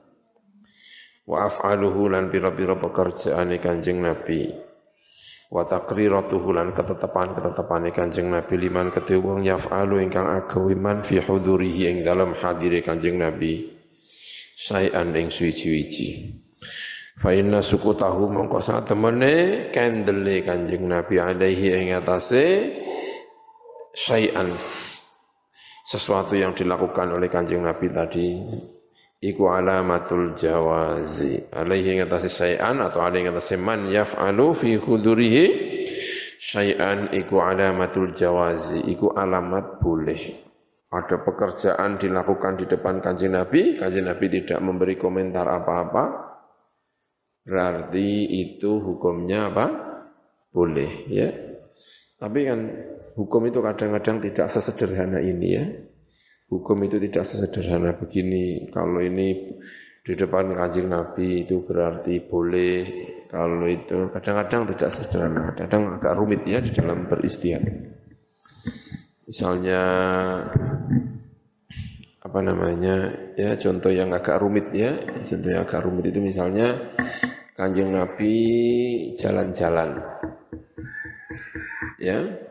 [1.28, 4.48] wa af'aluhu lan pira-pira pekerjaane Kanjeng Nabi.
[5.48, 8.56] Wa taqriratuhu lan ketetapan-ketetapan Kanjeng Nabi.
[8.56, 13.76] Liman kedhe wong yaf'alu ingkang agawe man fi hudurihi ing dalam hadire Kanjeng Nabi.
[14.58, 16.34] Sayan ing suwi-wiji
[17.18, 22.46] fa inna sukutahu mongko sak temene kendele Kanjeng Nabi alaihi ing atase
[23.94, 24.54] sayan.
[25.88, 28.28] Sesuatu yang dilakukan oleh Kanjeng Nabi tadi
[29.22, 31.50] iku alamatul jawazi.
[31.50, 35.46] Alaihi ngatasi syai'an atau alaihi ngatasi man yaf'alu fi khudurihi
[36.38, 38.86] syai'an iku alamatul jawazi.
[38.86, 40.22] Iku alamat boleh.
[40.88, 46.26] Ada pekerjaan dilakukan di depan kanjeng Nabi kanjeng Nabi tidak memberi komentar apa-apa.
[47.44, 49.66] Berarti itu hukumnya apa?
[50.52, 51.28] Boleh ya.
[52.18, 52.60] Tapi kan
[53.20, 55.66] hukum itu kadang-kadang tidak sesederhana ini ya
[56.48, 58.72] Hukum itu tidak sesederhana begini.
[58.72, 59.60] Kalau ini
[60.00, 62.80] di depan kanjeng Nabi itu berarti boleh.
[63.28, 67.60] Kalau itu kadang-kadang tidak sederhana, kadang agak rumit ya di dalam beristiad.
[69.28, 69.84] Misalnya
[72.24, 72.96] apa namanya
[73.36, 76.96] ya contoh yang agak rumit ya contoh yang agak rumit itu misalnya
[77.56, 78.36] kanjeng Nabi
[79.16, 79.96] jalan-jalan
[82.00, 82.47] ya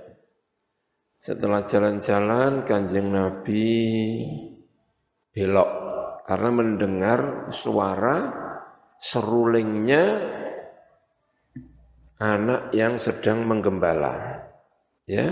[1.27, 3.67] setelah jalan-jalan kanjeng Nabi
[5.35, 5.71] belok
[6.23, 8.31] karena mendengar suara
[9.03, 10.23] serulingnya
[12.23, 14.39] anak yang sedang menggembala.
[15.11, 15.27] Ya,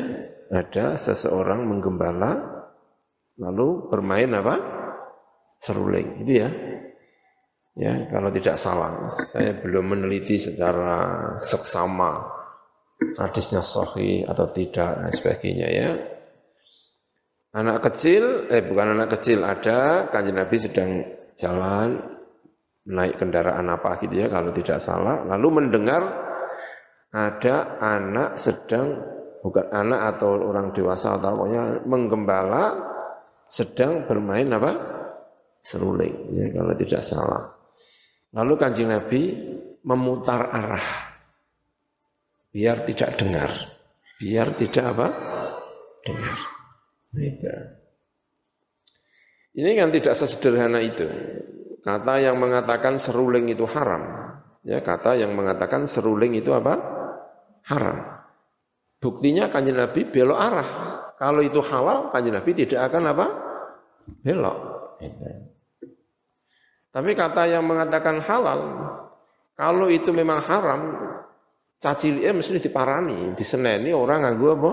[0.50, 2.42] ada seseorang menggembala
[3.38, 4.58] lalu bermain apa?
[5.62, 6.26] Seruling.
[6.26, 6.50] Itu ya.
[7.78, 9.06] Ya, kalau tidak salah.
[9.14, 12.33] Saya belum meneliti secara seksama
[13.18, 15.90] hadisnya sahih atau tidak dan sebagainya ya.
[17.54, 20.90] Anak kecil, eh bukan anak kecil, ada kanjeng Nabi sedang
[21.38, 22.02] jalan
[22.84, 26.02] naik kendaraan apa gitu ya kalau tidak salah, lalu mendengar
[27.14, 28.98] ada anak sedang
[29.38, 32.74] bukan anak atau orang dewasa atau pokoknya menggembala
[33.46, 34.72] sedang bermain apa
[35.62, 37.54] seruling ya kalau tidak salah.
[38.34, 39.30] Lalu kanjeng Nabi
[39.86, 41.13] memutar arah
[42.54, 43.50] biar tidak dengar.
[44.22, 45.06] Biar tidak apa?
[46.06, 46.38] Dengar.
[47.18, 47.50] Itu.
[49.58, 51.06] Ini kan tidak sesederhana itu.
[51.82, 54.02] Kata yang mengatakan seruling itu haram.
[54.64, 56.78] Ya, kata yang mengatakan seruling itu apa?
[57.66, 57.98] Haram.
[59.02, 60.68] Buktinya kanjeng Nabi belok arah.
[61.20, 63.26] Kalau itu halal, kanjeng Nabi tidak akan apa?
[64.24, 64.58] Belok.
[65.02, 65.28] Itu.
[66.94, 68.60] Tapi kata yang mengatakan halal,
[69.58, 70.80] kalau itu memang haram,
[71.84, 74.72] Caci eh mesti diparani, diseneni orang nganggo apa?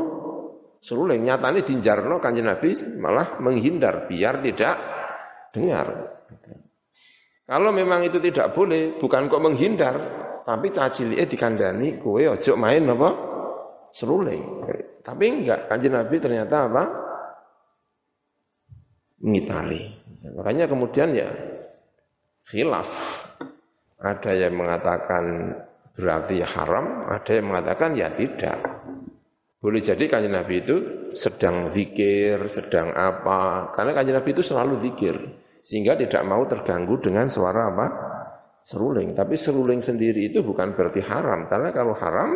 [0.79, 2.71] Seruling nyatane dinjarno Kanjeng Nabi
[3.03, 4.75] malah menghindar biar tidak
[5.51, 5.87] dengar.
[7.43, 9.95] Kalau memang itu tidak boleh, bukan kok menghindar,
[10.47, 13.09] tapi caci eh dikandani kowe ojo main apa?
[13.91, 14.63] Seruling.
[15.03, 16.83] Tapi enggak, Kanjeng Nabi ternyata apa?
[19.19, 19.83] Ngitari.
[20.31, 21.27] Makanya kemudian ya
[22.47, 22.87] khilaf.
[23.99, 25.23] Ada yang mengatakan
[26.01, 28.57] berarti haram, ada yang mengatakan ya tidak.
[29.61, 30.75] Boleh jadi kanjeng Nabi itu
[31.13, 33.69] sedang zikir, sedang apa.
[33.77, 35.15] Karena kanjeng Nabi itu selalu zikir.
[35.61, 37.87] Sehingga tidak mau terganggu dengan suara apa?
[38.65, 39.13] Seruling.
[39.13, 41.45] Tapi seruling sendiri itu bukan berarti haram.
[41.45, 42.29] Karena kalau haram,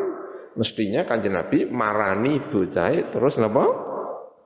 [0.54, 3.66] mestinya kanjeng Nabi marani bocah terus apa?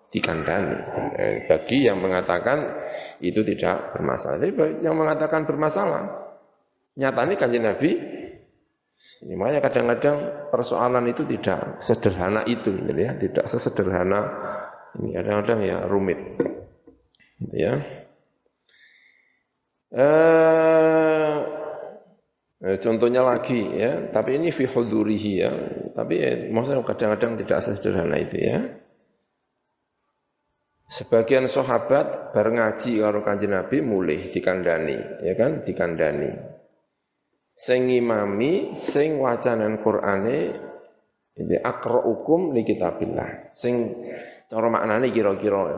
[0.09, 0.77] dikandani.
[1.21, 2.89] Eh, bagi yang mengatakan
[3.21, 4.41] itu tidak bermasalah.
[4.41, 6.03] Tapi yang mengatakan bermasalah,
[6.97, 7.91] nyatanya kanjeng Nabi,
[9.23, 10.17] ini makanya kadang-kadang
[10.51, 14.21] persoalan itu tidak sederhana itu, gitu ya, tidak sesederhana
[14.99, 16.19] ini kadang-kadang ya rumit,
[17.39, 17.73] gitu ya.
[19.89, 21.37] Eh,
[22.61, 25.51] eh, contohnya lagi ya, tapi ini fi hudurihi ya,
[25.95, 28.57] tapi eh, maksudnya kadang-kadang tidak sesederhana itu ya.
[30.89, 35.61] Sebagian sahabat bar ngaji karo Kanjeng Nabi mulih dikandani, ya kan?
[35.61, 36.58] Dikandani.
[37.59, 40.37] Sing ngimami, sing wacanan Qur'ane
[41.35, 43.51] ini aqra'ukum li kitabillah.
[43.51, 43.99] Sing
[44.47, 45.75] cara maknane kira-kira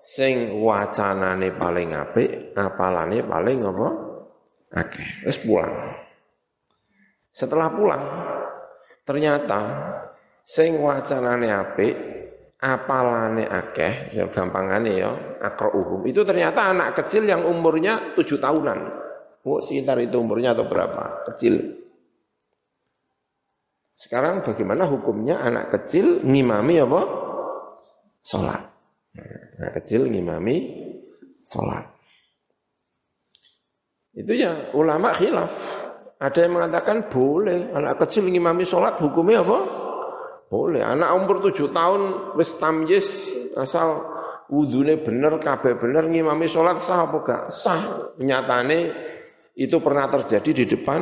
[0.00, 3.88] sing wacanane paling apik, apalane paling apa?
[4.72, 5.28] Akeh.
[5.28, 6.00] Wis pulang.
[7.28, 8.04] Setelah pulang,
[9.04, 9.60] ternyata
[10.40, 11.94] sing wacanane apik
[12.56, 15.12] apalane akeh, ya gampangane ya,
[15.44, 16.08] akro'uhum.
[16.08, 19.07] Itu ternyata anak kecil yang umurnya tujuh tahunan.
[19.46, 21.22] Oh, sekitar itu umurnya atau berapa?
[21.30, 21.78] Kecil.
[23.98, 27.00] Sekarang bagaimana hukumnya anak kecil ngimami apa?
[28.22, 28.62] Sholat.
[29.58, 30.86] Anak kecil ngimami
[31.42, 31.82] sholat.
[34.14, 35.50] Itu ya ulama khilaf.
[36.18, 39.58] Ada yang mengatakan boleh anak kecil ngimami sholat hukumnya apa?
[40.46, 40.82] Boleh.
[40.86, 43.06] Anak umur tujuh tahun wis tamyiz
[43.58, 44.06] asal
[44.46, 47.42] wudune bener, kabeh bener ngimami sholat sah apa gak?
[47.50, 48.14] Sah.
[48.22, 48.78] Nyatane
[49.58, 51.00] itu pernah terjadi di depan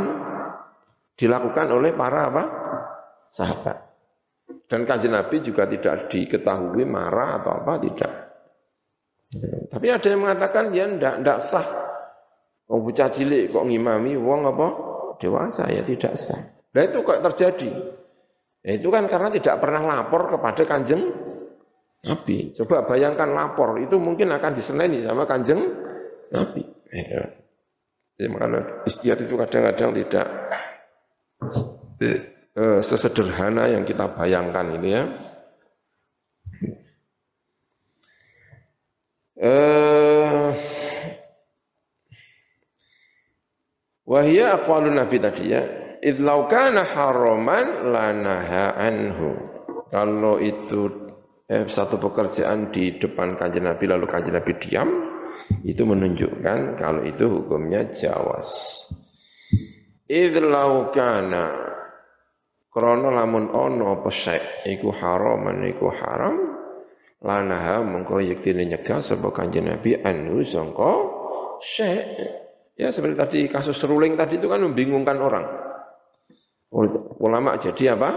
[1.12, 2.44] dilakukan oleh para apa?
[3.28, 3.78] sahabat.
[4.66, 8.12] Dan kanjeng Nabi juga tidak diketahui marah atau apa, tidak.
[9.68, 11.66] Tapi ada yang mengatakan ya ndak ndak sah.
[12.66, 14.66] Wong bocah cilik kok ngimami wong apa?
[15.18, 16.38] Dewasa ya tidak sah.
[16.74, 17.70] Nah itu kok terjadi.
[18.66, 21.14] Ya itu kan karena tidak pernah lapor kepada kanjeng
[22.06, 22.54] Nabi.
[22.54, 25.62] Coba bayangkan lapor, itu mungkin akan diseneni sama kanjeng
[26.30, 26.62] Nabi.
[28.16, 28.24] Ya.
[28.24, 30.26] Ya, makanya istiadat itu kadang-kadang tidak
[32.56, 35.04] eh, sesederhana yang kita bayangkan ini ya.
[39.36, 40.48] Eh,
[44.08, 45.60] wahia aqwalun Nabi tadi ya
[46.00, 49.36] idlau kana haraman lanaha anhu.
[49.92, 50.88] Kalau itu
[51.52, 54.88] eh, satu pekerjaan di depan kanjeng Nabi lalu kanjeng Nabi diam,
[55.62, 58.50] itu menunjukkan kalau itu hukumnya jawas.
[60.06, 61.74] Idlau kana
[62.70, 64.10] krono lamun ono apa
[64.68, 66.36] iku haraman iku haram
[67.24, 70.92] lanaha mengko yektine nyegah sapa kanjeng Nabi anu sangka
[71.64, 72.04] syek.
[72.76, 75.46] Ya seperti tadi kasus seruling tadi itu kan membingungkan orang.
[77.24, 78.10] Ulama jadi apa?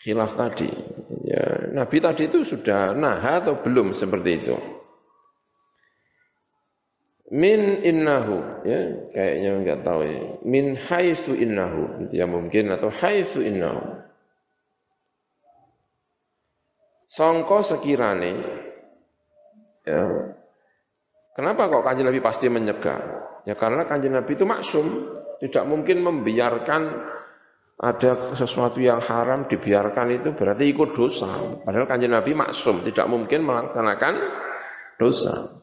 [0.00, 0.70] Khilaf tadi.
[1.28, 4.56] Ya, Nabi tadi itu sudah nah atau belum seperti itu.
[7.30, 8.78] Min innahu ya
[9.14, 10.18] kayaknya enggak tahu ya.
[10.42, 14.02] Min haitsu innahu itu ya mungkin atau haitsu innahu.
[17.06, 18.32] Songko sekirane
[19.86, 20.02] ya
[21.30, 23.00] Kenapa kok kanjeng Nabi pasti menyegah?
[23.46, 24.86] Ya karena kanjeng Nabi itu maksum,
[25.40, 26.82] tidak mungkin membiarkan
[27.80, 31.30] ada sesuatu yang haram dibiarkan itu berarti ikut dosa.
[31.64, 34.14] Padahal kanjeng Nabi maksum, tidak mungkin melaksanakan
[35.00, 35.59] dosa.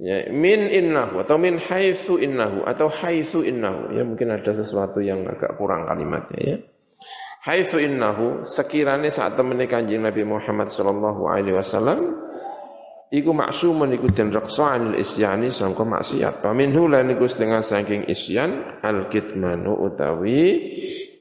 [0.00, 3.92] Ya, min innahu atau min haitsu innahu atau haitsu innahu.
[3.92, 6.56] Ya mungkin ada sesuatu yang agak kurang kalimatnya ya.
[7.44, 12.16] Haitsu innahu sekiranya saat temene kanjeng Nabi Muhammad sallallahu alaihi wasallam
[13.12, 16.40] iku maksumun iku den reksa anil isyani sangka maksiat.
[16.40, 20.56] Paminhu lan iku setengah saking isyan al kitmanu utawi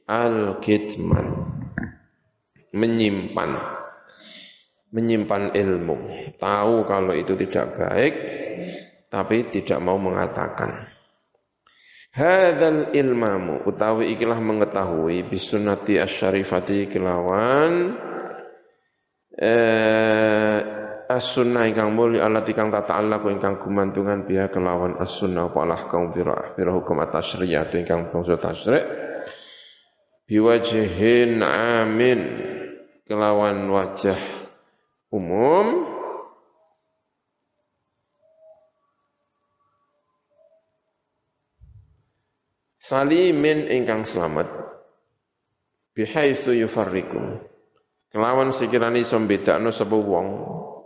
[0.09, 1.45] Al-kitman
[2.73, 3.49] menyimpan
[4.89, 5.97] menyimpan ilmu,
[6.41, 8.13] tahu kalau itu tidak baik
[9.09, 10.89] tapi tidak mau mengatakan.
[12.09, 17.93] Hadzal ilmamu utawi ikilah mengetahui bisunati asyarifati kelawan
[19.37, 20.57] eh,
[21.05, 26.09] as-sunnah ingkang muli alat ingkang tata Allah ingkang gumantungan biha kelawan as-sunnah apa alah kaum
[26.09, 28.85] bira hukum atas syariat ingkang bangsa tasyri'
[30.25, 32.19] biwajhin amin
[33.05, 34.38] kelawan wajah
[35.13, 35.97] umum.
[42.79, 44.49] Salimin ingkang selamat.
[45.93, 47.21] Bihaitsu yufarriqu
[48.09, 50.27] kelawan sekiranya iso bedakno sapa wong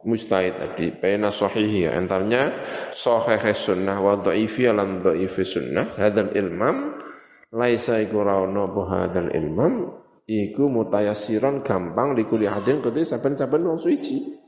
[0.03, 2.51] mustahid tadi baina sahihi antaranya
[2.91, 5.95] sahih sunnah wa dhaifi lan dhaifi sunnah.
[5.95, 6.99] Hadzal ilmam
[7.55, 9.93] laisa iku raono hadzal ilmam
[10.49, 14.41] iku mutayasiran gampang likuli hadin kedhe saben-saben wong suci.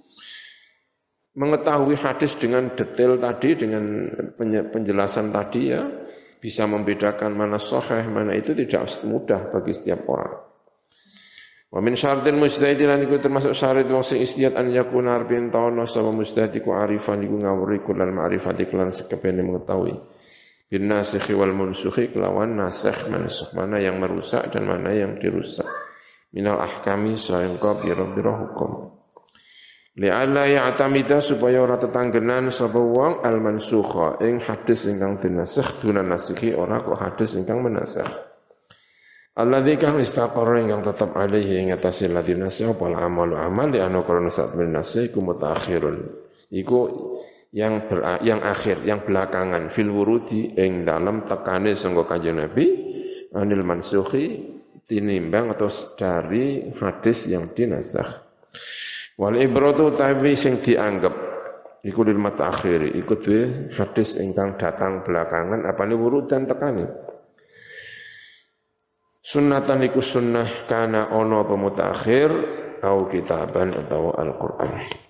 [1.36, 3.84] Mengetahui hadis dengan detail tadi dengan
[4.72, 5.84] penjelasan tadi ya
[6.40, 10.46] bisa membedakan mana sahih mana itu tidak mudah bagi setiap orang.
[11.76, 15.84] Wa min syaratil mujtahid lan iku termasuk syarat wong sing istihad an yakuna arbin tauna
[15.84, 20.15] sama mujtahid arifan iku ngawuri kulan ma'rifat lan sekepene mengetahui
[20.66, 25.68] bin nasikh wal mansukh kelawan nasikh mansukh mana yang merusak dan mana yang dirusak.
[26.36, 28.72] Minal ahkami sangka biro-biro hukum.
[29.96, 36.52] Li'alla ya'tamida supaya ora tetanggenan sapa wong al mansukha ing hadis ingkang dinasikh dunan nasikhi
[36.52, 38.12] ora kok hadis ingkang menasikh.
[39.36, 44.28] Alladzi kang istaqarra yang tetap alaihi ing atase ladina sapa amal amal li anu karena
[44.28, 46.04] saat nasi iku mutaakhirun.
[46.52, 46.80] Iku
[47.56, 52.66] yang ber, yang akhir, yang belakangan fil wurudi ing dalam tekane sangga kanjeng Nabi
[53.32, 54.44] anil mansukhi
[54.84, 58.28] tinimbang atau dari hadis yang dinasakh.
[59.16, 61.16] Wal ibratu tabi sing dianggap
[61.88, 63.16] iku lil mutaakhiri iku
[63.72, 66.84] hadis ingkang datang belakangan apa ni wurud dan tekane.
[69.24, 72.30] Sunnatan iku sunnah kana ono pemutakhir
[72.84, 75.05] au kitaban atau Al-Qur'an.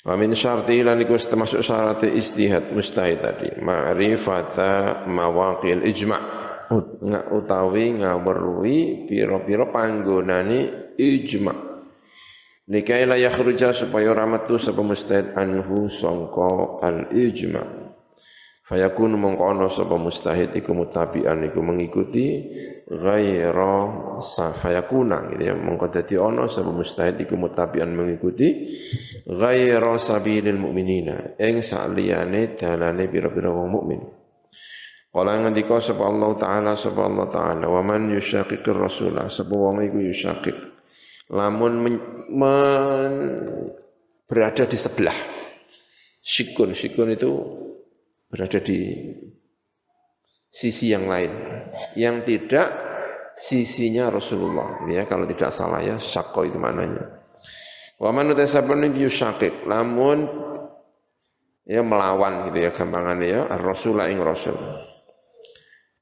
[0.00, 6.22] Wa min syarti lan iku termasuk syarat istihad mustahid tadi, ma'rifata mawaqil ijma'
[7.34, 11.70] utawi ngawruhi pira-pira panggonane ijma'
[12.70, 17.79] Nikai la yakhruja supaya ramatu sapa mustahid anhu sangka al-ijma'
[18.70, 22.38] Fayakun mongko sapa mustahid iku mutabian iku mengikuti
[22.86, 23.90] ghaira
[24.22, 25.58] safayakuna gitu ya.
[25.58, 28.78] Mongko dadi ana sapa mustahid iku mutabian mengikuti
[29.26, 34.00] ghaira sabilil mukminina ing saliyane dalane pira-pira wong mukmin.
[35.10, 39.98] Kala ngendika sapa Allah taala sapa Allah taala wa man yushaqiqir rasulah sapa wong iku
[39.98, 40.58] yushaqiq.
[41.34, 41.94] Lamun men,
[42.30, 43.14] men,
[44.30, 45.14] berada di sebelah
[46.22, 47.30] sikun sikun itu
[48.30, 48.94] berada di
[50.48, 51.30] sisi yang lain.
[51.98, 52.68] Yang tidak
[53.34, 54.86] sisinya Rasulullah.
[54.86, 57.20] Ya kalau tidak salah ya syakko itu mananya
[58.00, 60.24] wa man tasabun yusyaqq lamun
[61.68, 64.56] ya melawan gitu ya gampangannya ya Rasulullah ing Rasul.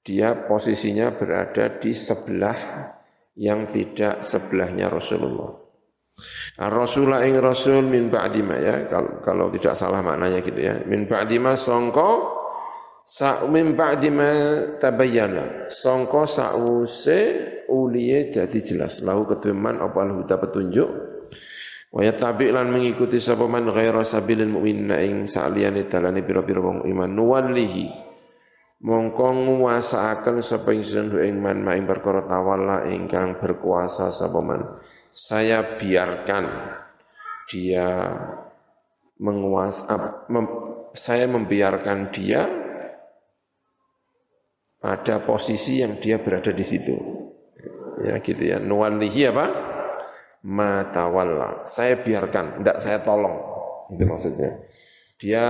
[0.06, 2.56] Dia posisinya berada di sebelah
[3.36, 5.67] yang tidak sebelahnya Rasulullah
[6.58, 11.54] Rasulullah ing Rasul min ba'dima ya kalau, kalau tidak salah maknanya gitu ya min ba'dima
[11.54, 12.38] songko
[13.08, 14.28] Sa'min ba'di ma
[14.76, 15.72] tabayyana.
[15.72, 17.20] Sangka sa'wuse
[17.72, 19.00] uliye dadi jelas.
[19.00, 20.90] Lahu keteman apa huda petunjuk.
[21.88, 27.08] Wa yatabi lan mengikuti sapa man ghaira sabilil mu'minina ing saliyane dalane pira-pira wong iman
[27.08, 27.86] nuwallihi.
[28.84, 34.60] Mongko nguwasaaken sapa ingsun ing man ing perkara tawalla ingkang berkuasa sapa man.
[35.18, 36.44] Saya biarkan
[37.50, 38.06] dia
[39.18, 39.82] menguas
[40.30, 40.46] mem,
[40.94, 42.46] saya membiarkan dia
[44.78, 46.94] pada posisi yang dia berada di situ.
[48.06, 48.62] Ya gitu ya.
[48.62, 49.46] Nuwallihi apa?
[50.46, 51.66] Matawalla.
[51.66, 53.36] Saya biarkan, tidak saya tolong.
[53.90, 54.70] Itu maksudnya.
[55.18, 55.46] Dia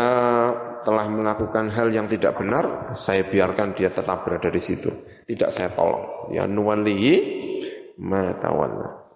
[0.81, 4.89] telah melakukan hal yang tidak benar, saya biarkan dia tetap berada di situ.
[5.29, 6.33] Tidak saya tolong.
[6.33, 7.13] Ya nuwallihi
[8.01, 9.08] matawalla.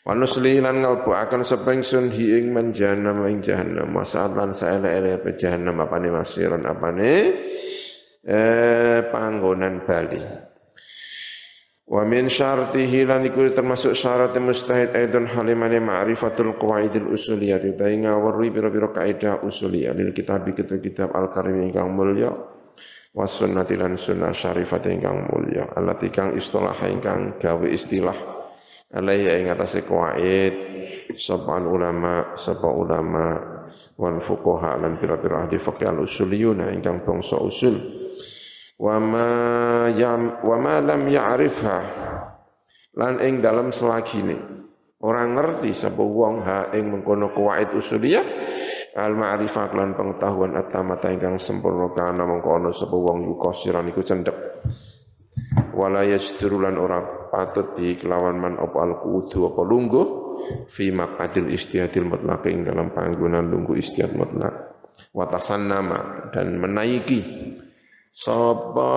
[0.00, 3.92] Wa nusli lan ngalbu akan sepengsun hi ing man jahannam ing jahannam.
[3.92, 7.12] Masalan saele-ele jahannam apane masiron apane
[8.24, 10.22] eh, panggonan Bali.
[11.90, 18.54] Wa min syartihi lan iku termasuk syarat mustahid aidun halimane ma'rifatul qawaidil usuliyah ta ngawruhi
[18.54, 22.30] pira-pira kaidah usuliyah lil kitab kitab al-karim ingkang mulya
[23.10, 28.39] wa sunnati lan sunnah syarifat ingkang mulya allati kang istilah ingkang gawe istilah
[28.90, 30.54] alaihi ing atase qawaid
[31.14, 33.38] sapa ulama sapa ulama
[33.94, 37.76] wal fuqaha lan pira-pira ahli fikih al usuliyuna ingkang bangsa usul.
[38.80, 39.28] Wa ma
[39.92, 41.78] yam wa ma lam ya'rifha
[42.96, 44.58] lan ing dalam selagine.
[45.00, 48.24] Orang ngerti sapa wong ha ing mengkono kuwait usuliyah
[48.96, 54.36] al ma'rifah lan pengetahuan atamata ingkang sempurna kana mengkono sapa wong yukosiran iku cendek
[55.72, 60.06] wala yajturu lan ora patut di kelawan man apa al kudu apa lungguh
[60.66, 64.70] fi maqadil istihadil mutlaq ing dalam panggonan lungguh istihad mutlak
[65.14, 67.20] watasan nama dan menaiki.
[68.10, 68.92] Sapa?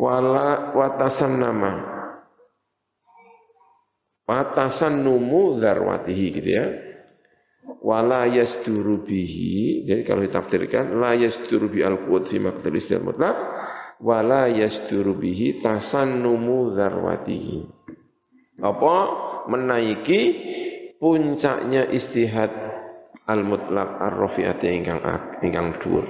[0.00, 1.72] Wala watasan nama
[4.24, 6.66] watasan numu darwatihi gitu ya.
[7.80, 13.36] Wala yasduru bihi jadi kalau ditafsirkan la yasduru bi al quwwat fi maqdar istilah mutlaq
[14.00, 17.80] wala yasduru bihi tasannumu darwatihi
[18.60, 18.96] apa?
[19.48, 20.20] Menaiki
[21.00, 22.52] puncaknya istihad
[23.24, 25.00] al mutlaq ar rafi'ati ingkang
[25.40, 26.06] ingkang dhuwur.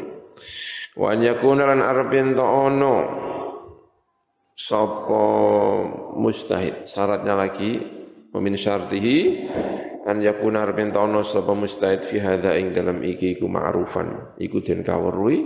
[0.99, 2.97] Wa an yakuna lan arabin ta'ono.
[4.61, 5.25] Sapa
[6.19, 6.85] mustahid?
[6.85, 7.81] Syaratnya lagi
[8.35, 9.17] min syartihi
[10.05, 14.37] an yakuna arabin ta'ono sapa mustahid fi hadza ing dalam iki ku ma'rufan.
[14.43, 15.39] Iku den kawruhi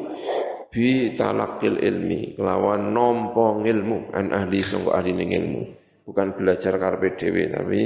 [0.74, 5.62] bi talakil ilmi kelawan nompo ilmu an ahli sangka ahli ning ilmu.
[6.04, 7.80] Bukan belajar karpe dhewe tapi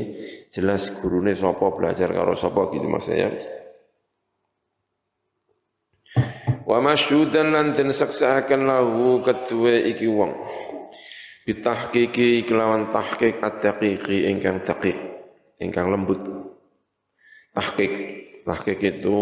[0.49, 3.28] jelas gurune sapa belajar karo sapa gitu maksudnya.
[6.64, 10.32] Wa masyhudan lan den saksaaken lahu kedue iki wong.
[11.45, 14.97] Bitahqiqi kelawan tahqiq at-taqiqi ingkang taqiq
[15.61, 16.20] ingkang lembut.
[17.53, 17.93] Tahqiq
[18.49, 19.12] tahqiq itu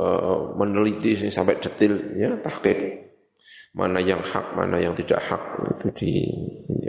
[0.00, 3.04] uh, meneliti sampai detail ya tahqiq.
[3.76, 5.44] Mana yang hak mana yang tidak hak
[5.76, 6.12] itu di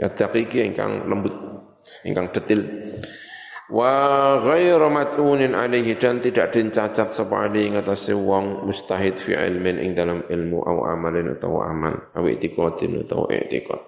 [0.00, 1.36] at-taqiqi ingkang lembut
[2.08, 2.64] ingkang detail.
[3.68, 3.92] Wa
[4.40, 9.92] ghairu mat'unin alaihi dan tidak cacat sapa ali ing atase wong mustahid fi ilmin ing
[9.92, 13.84] dalam ilmu au amalin atau amal au i'tiqadin atau i'tiqad.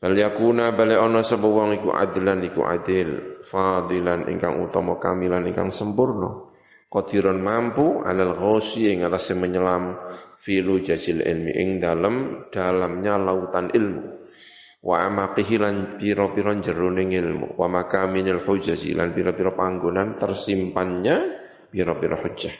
[0.00, 5.68] Bal yakuna bale ana sapa wong iku adlan iku adil, fadilan ingkang utama kamilan ingkang
[5.68, 6.49] sempurna.
[6.90, 9.94] Qadiran mampu alal ghausi ing atase menyelam
[10.42, 14.18] filu jasil ilmi ing dalam dalamnya lautan ilmu.
[14.80, 21.16] Wa amaqihi lan pira-pira jeroning ilmu, wa makaminil hujazi lan pira-pira panggonan tersimpannya
[21.70, 22.56] pira-pira hujjah.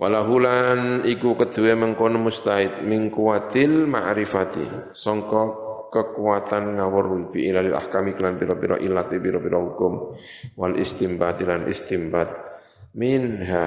[0.00, 8.38] Walahulan iku kedua mengkono mustahid min kuatil ma'rifati sangka kekuatan ngawur bi ilalil ahkami kelan
[8.38, 10.14] pira-pira ilat pira-pira hukum
[10.56, 12.49] wal istimbat lan istimbat
[12.94, 13.66] minha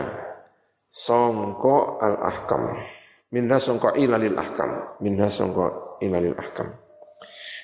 [0.92, 2.64] songko al ahkam
[3.34, 5.02] minha songko ilalil ahkam.
[5.02, 6.70] Minha songko ilalil ahkam.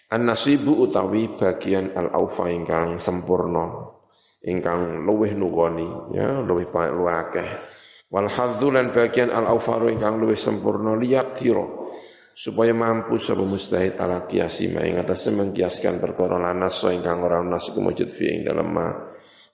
[0.10, 3.94] An nasibu utawi bagian al aufa ingkang sempurna
[4.42, 7.50] ingkang luweh nugoni ya luweh luwih akeh.
[8.10, 11.94] Wal hadzulan bagian al aufa ingkang luweh sempurna liyak tiro
[12.34, 17.44] supaya mampu sapa mustahid ala kiasi ma ing atas mengkiaskan perkara lanas so ingkang ora
[17.44, 18.88] nas iku mujud fi ing dalem ma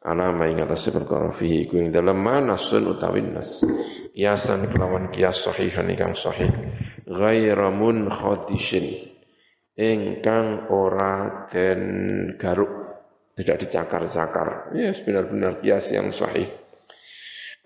[0.06, 3.66] ana ma ing atas perkara fi iku ing dalem ma nasun utawi nas.
[4.16, 6.47] Kiasan kelawan kias sahihan ingkang sahih.
[7.10, 9.12] Ghaira munkhadishin
[9.76, 11.82] ingkang ora den
[12.38, 12.86] garuk.
[13.36, 14.72] Tidak dicakar-cakar.
[14.72, 16.47] Ya yes, benar-benar kias yang sahih.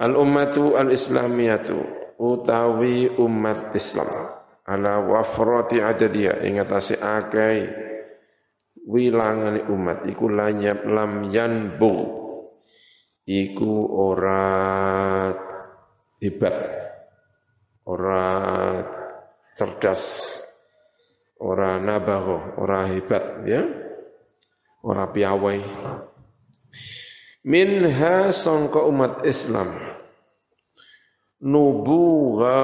[0.01, 1.77] Al ummatu al islamiyatu
[2.17, 4.09] utawi umat Islam.
[4.65, 7.69] Ala wafrati adadiha ing atase akeh
[8.89, 10.09] wilangane umat.
[10.09, 12.18] Iku lanyap lam yanbu
[13.29, 14.41] iku ora
[16.17, 16.57] hebat
[17.85, 18.25] ora
[19.53, 20.03] cerdas
[21.37, 23.61] ora nabaho ora hebat ya
[24.81, 25.61] ora piawai
[27.45, 29.77] minha sangka umat Islam
[31.39, 32.59] nubuha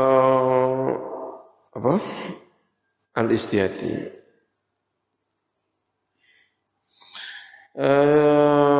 [1.75, 1.99] apa?
[3.15, 4.15] Al-istihati.
[7.75, 8.74] Uh,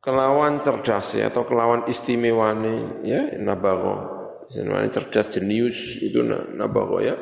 [0.00, 4.20] kelawan cerdas ya atau kelawan istimewani ya nabago.
[4.48, 6.24] Istimewani cerdas jenius itu
[6.56, 7.16] nabago ya.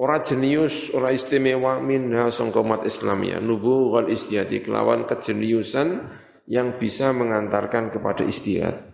[0.00, 3.38] Ora jenius ora istimewa minha ya.
[3.42, 6.08] Nubu wal istihati kelawan kejeniusan
[6.50, 8.90] yang bisa mengantarkan kepada istihad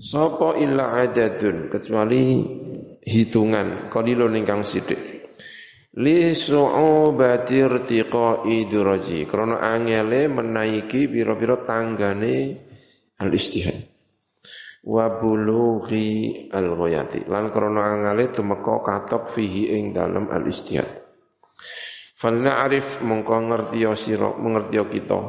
[0.00, 2.40] Sopo illa adadun kecuali
[3.04, 5.15] hitungan qalilun ingkang sithik
[5.96, 9.24] li su'ubati irtiqa'i duraji.
[9.24, 12.36] Krana angele menaiki pira-pira tanggane
[13.20, 13.80] al istihad
[14.86, 21.06] wa bulughi al ghayati lan krana angele tumeka katok fihi ing dalem al istihad
[22.16, 25.20] fal na'rif mongko ngerti sira mengerti kita.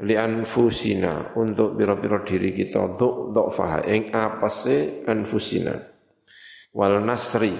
[0.00, 3.84] Li anfusina untuk pira-pira diri kita duk duk faha.
[3.84, 5.76] Ing apase anfusina.
[6.72, 7.52] Wal nasri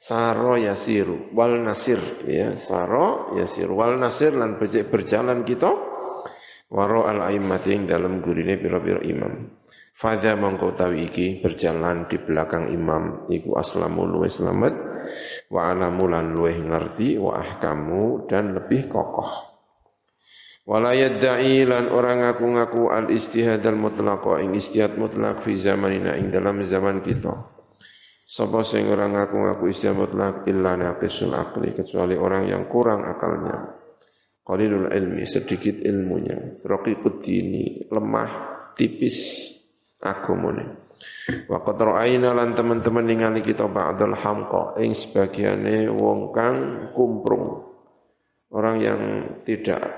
[0.00, 2.56] saro yasiru wal nasir ya.
[2.56, 5.68] Saro yasiru wal nasir lan berjalan kita
[6.72, 9.60] waro al aimmati ing dalam gurine pira-pira imam.
[9.92, 14.72] Fadha mongko tawi iki berjalan di belakang imam iku aslamu luwe selamat
[15.52, 19.52] wa alamu lan luwe ngerti wa ahkamu dan lebih kokoh.
[20.64, 26.32] Wala yadda'i lan orang ngaku-ngaku al istihad al mutlaq ing istihad mutlak fi zamanina ing
[26.32, 27.49] dalam zaman kita
[28.30, 33.74] Sapa sing ora ngaku-ngaku istilah mutlak illa naqisul akli kecuali orang yang kurang akalnya.
[34.46, 36.62] Qalilul ilmi sedikit ilmunya.
[36.62, 38.30] Raqiqud dini lemah
[38.78, 39.50] tipis
[39.98, 40.94] agamane.
[41.50, 46.56] Wa qad ra'ayna lan teman-teman ningali kita ba'dal hamqa ing sebagiane wong kang
[46.94, 47.66] kumprung.
[48.54, 49.00] Orang yang
[49.42, 49.90] tidak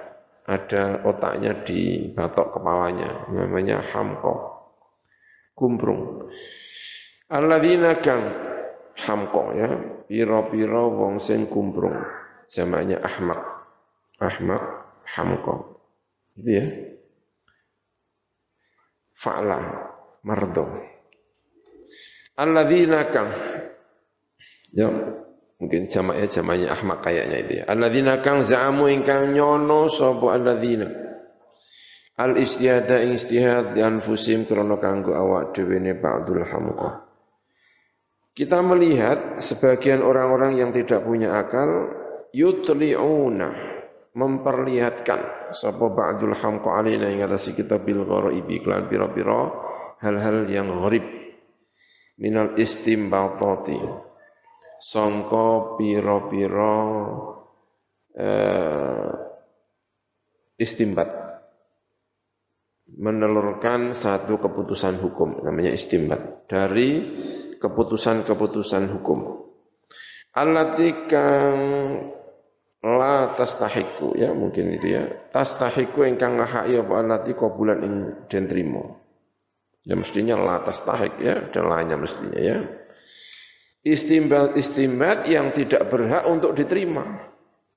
[0.48, 4.56] ada otaknya di batok kepalanya namanya hamqa.
[5.52, 6.32] Kumprung.
[7.32, 8.28] Alladzina kang
[9.08, 9.68] hamko ya,
[10.04, 11.96] piro-piro wong sing kumprung.
[12.44, 13.40] Jamaknya ahmak.
[14.20, 14.62] Ahmak
[15.16, 15.80] hamko.
[16.36, 16.66] Itu ya.
[19.16, 19.58] Fa'la
[20.28, 20.68] mardo.
[22.36, 23.28] Alladzina kang
[24.72, 24.88] ya
[25.56, 27.64] mungkin jamaknya jamaknya ahmak kayaknya itu ya.
[27.64, 30.88] Alladzina kang za'amu ingkang nyono sapa alladzina
[32.20, 37.11] al istihada ing istihad di anfusim krana kanggo awak dhewe ne ba'dul hamqa
[38.32, 41.92] kita melihat sebagian orang-orang yang tidak punya akal
[42.32, 43.48] yutli'una
[44.16, 45.52] memperlihatkan.
[45.52, 49.52] Sapa ba'dul hamqa alaina ing atas kita bil ghaibi klan pira-pira
[50.00, 51.04] hal-hal yang gharib.
[52.20, 53.80] Minal istimbatati.
[54.82, 56.76] Sangka pira-pira
[58.16, 59.10] eh,
[60.56, 61.08] istimbat.
[62.92, 66.44] Menelurkan satu keputusan hukum namanya istimbat.
[66.44, 66.90] Dari
[67.62, 69.46] keputusan-keputusan hukum.
[70.34, 71.58] Allati kang
[72.82, 75.06] la tastahiku ya mungkin itu ya.
[75.30, 77.94] Tastahiku ingkang ngahai apa allati qabulan ing
[78.26, 78.98] den trimo.
[79.86, 82.58] Ya mestinya la tastahik ya dan lainnya mestinya ya.
[83.82, 87.30] Istimbat istimbat yang tidak berhak untuk diterima.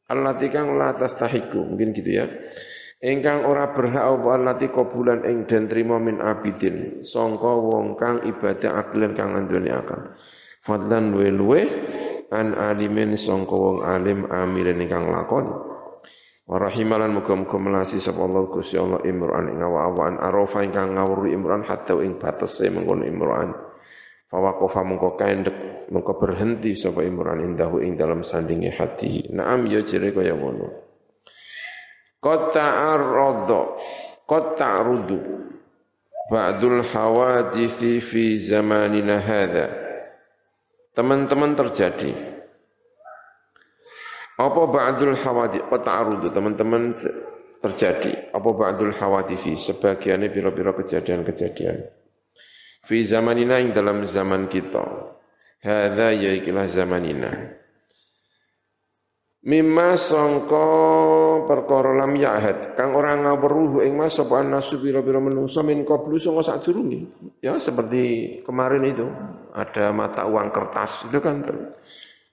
[0.06, 2.26] Allati kang la tastahiku mungkin gitu ya.
[3.04, 7.04] Engkang ora berhak apa allati qabulan ing den trima min abidin.
[7.04, 10.16] Sangka wong kang ibadah akilan kang nganduni akal.
[10.64, 11.62] Fadlan luwe-luwe
[12.32, 15.52] an alimin sangka wong alim amilen ingkang lakoni.
[16.48, 21.68] Wa rahimalan muga-muga melasi sapa Allah Gusti Allah imran ing awa-awaan arafa ingkang ngawuri imran
[21.68, 23.52] hatta ing batese mengkono imran.
[24.32, 29.36] Fawaqafa mengko kaendek mengko berhenti sapa imran indahu ing dalam sandinge hati.
[29.36, 30.85] Naam ya jere kaya ngono
[32.26, 33.62] Qad ta'arradha
[34.26, 35.18] Qad ta'rudu
[36.26, 39.70] Ba'dul hawadithi fi zamanina hadha.
[40.98, 42.10] Teman-teman terjadi.
[44.42, 46.98] Apa ba'dul hawadith Qad ta'rudu teman-teman
[47.62, 48.34] terjadi?
[48.34, 51.78] Apa ba'dul hawadithi Sebagiannya biro-biro kejadian-kejadian.
[52.90, 55.14] Fi zamanina yang dalam zaman kita.
[55.62, 57.65] Hadha yaikilah zamanina
[59.46, 60.66] Mimma sangka
[61.46, 62.74] perkara lam yahad.
[62.74, 67.06] Kang ora ngawruh ing mas sapa nasu pira-pira menungso min qablu sanga sadurunge.
[67.46, 69.06] Ya seperti kemarin itu
[69.54, 71.78] ada mata uang kertas itu kan ter,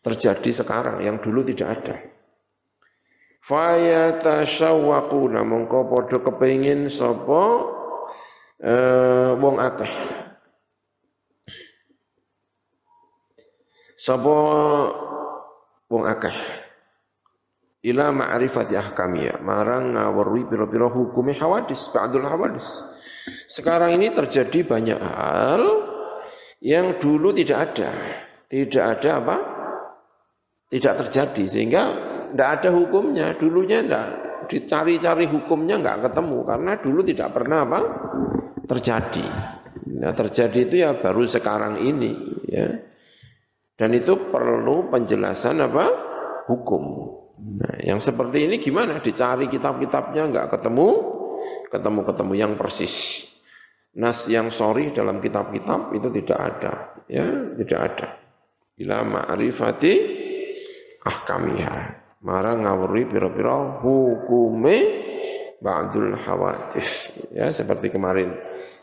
[0.01, 2.01] terjadi sekarang yang dulu tidak ada.
[3.45, 7.45] Fayatasawwaquna mongko padha kepengin sapa
[8.57, 9.93] eh, wong akeh.
[14.01, 14.33] Sapa
[15.93, 16.62] wong akeh
[17.83, 19.43] ila ma'rifati ahkamiyah.
[19.43, 22.67] Marang ngawurui pira-pira hukumnya hawadis ba'dul hawadis.
[23.51, 25.63] Sekarang ini terjadi banyak hal
[26.63, 27.91] yang dulu tidak ada.
[28.47, 29.37] Tidak ada apa?
[30.71, 31.83] Tidak terjadi sehingga
[32.33, 33.27] tidak ada hukumnya.
[33.37, 34.07] Dulunya tidak
[34.51, 37.81] dicari-cari hukumnya nggak ketemu karena dulu tidak pernah apa?
[38.67, 39.27] Terjadi.
[40.03, 42.13] Nah terjadi itu ya baru sekarang ini
[42.47, 42.69] ya.
[43.73, 45.85] Dan itu perlu penjelasan apa?
[46.51, 49.03] Hukum Nah, yang seperti ini gimana?
[49.03, 50.89] Dicari kitab-kitabnya enggak ketemu,
[51.75, 53.27] ketemu-ketemu yang persis.
[53.99, 56.73] Nas yang sorry dalam kitab-kitab itu tidak ada,
[57.11, 57.27] ya
[57.61, 58.09] tidak ada.
[58.73, 59.95] Bila ma'rifati
[61.03, 61.77] ahkamiha.
[62.23, 64.79] Marang ngawuri pira-pira hukume
[65.59, 67.11] ba'dul hawatif.
[67.35, 68.33] Ya, seperti kemarin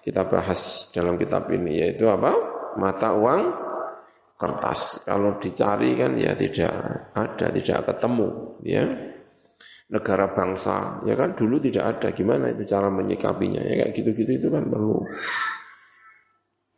[0.04, 2.36] kita bahas dalam kitab ini yaitu apa?
[2.76, 3.69] Mata uang
[4.40, 5.04] kertas.
[5.04, 6.72] Kalau dicari kan ya tidak
[7.12, 8.28] ada, tidak ketemu,
[8.64, 8.84] ya.
[9.90, 12.14] Negara bangsa, ya kan dulu tidak ada.
[12.14, 13.60] Gimana itu cara menyikapinya?
[13.60, 15.02] Ya kayak gitu-gitu itu kan perlu.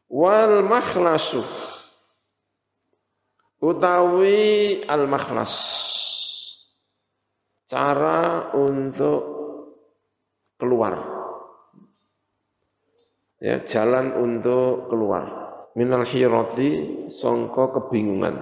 [0.07, 1.43] Wal makhlasu
[3.61, 5.53] utawi al makhlas
[7.69, 9.21] cara untuk
[10.57, 10.97] keluar
[13.37, 18.35] ya jalan untuk keluar minal hirati songko kebingungan.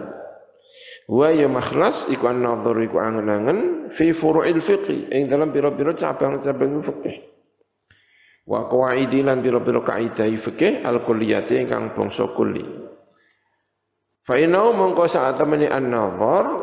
[1.09, 7.17] Wa ya makhlas iku an-nadhar iku angen-angen fi furu'il fiqh ing dalam pira-pira cabang-cabang fikih
[8.45, 12.65] wa qawaidi lan pira-pira kaidah fikih al-kulliyati ingkang bangsa kulli.
[14.21, 16.61] Fa inau mongko saat temani an-nazar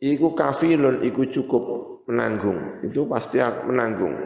[0.00, 1.64] iku kafilun iku cukup
[2.08, 2.80] menanggung.
[2.80, 4.16] Itu pasti menanggung.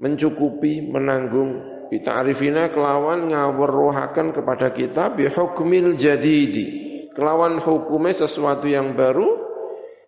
[0.00, 6.88] Mencukupi, menanggung Bita'rifina kelawan ngaweruhakan kepada kita bihukmil jadidi.
[7.10, 9.26] Kelawan hukumnya sesuatu yang baru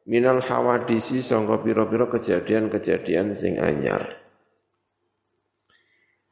[0.07, 4.14] minal hawadisi sangka pira-pira kejadian-kejadian sing anyar.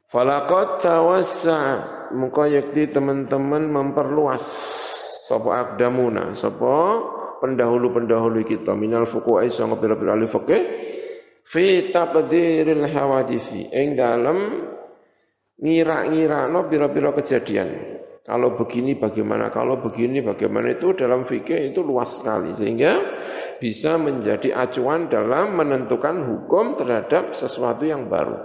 [0.07, 1.83] Falakot tawassa
[2.15, 4.43] muka yakti teman-teman memperluas
[5.27, 6.99] sapa akdamuna sapa
[7.39, 10.63] pendahulu-pendahulu kita minal fuqa'i sangka pira-pira fikih
[11.47, 14.37] fi taqdiril hawadisi ing dalam
[15.61, 18.01] ngira-ngira no biro-biro kejadian.
[18.21, 23.01] Kalau begini bagaimana, kalau begini bagaimana itu dalam fikih itu luas sekali sehingga
[23.57, 28.37] bisa menjadi acuan dalam menentukan hukum terhadap sesuatu yang baru.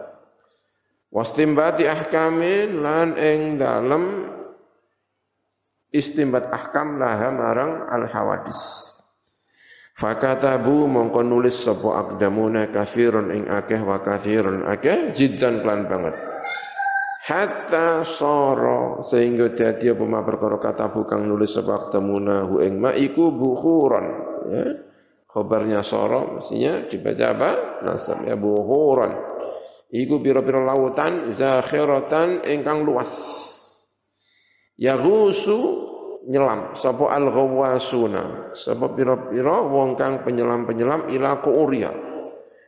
[1.13, 4.33] Wastimbati ahkamin lan ing dalam
[5.93, 8.93] istimbat ahkam laha marang al hawadis.
[9.97, 16.36] Fakatabu mongko nulis sapa akdamuna kafirun ing akeh wa kathirun akeh jiddan klan banget
[17.27, 22.95] hatta soro sehingga dadi apa ma perkara kata bukan nulis sebab temuna hu ing ma
[22.95, 24.07] iku bukhuran
[24.47, 24.65] ya.
[25.27, 27.51] Khabarnya soro mestinya dibaca apa?
[27.85, 29.13] Nasab ya bukhuran.
[29.93, 33.13] Iku pira-pira lautan zakhiratan ingkang luas.
[34.81, 35.93] Ya gusu
[36.27, 41.95] nyelam sapa al ghawasuna sapa pira-pira wong kang penyelam-penyelam ila uria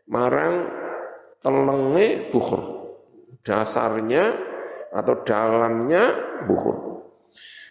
[0.06, 0.62] marang
[1.42, 2.62] telenge bukhur
[3.42, 4.47] dasarnya
[4.92, 6.04] atau dalamnya
[6.48, 6.76] bukhur.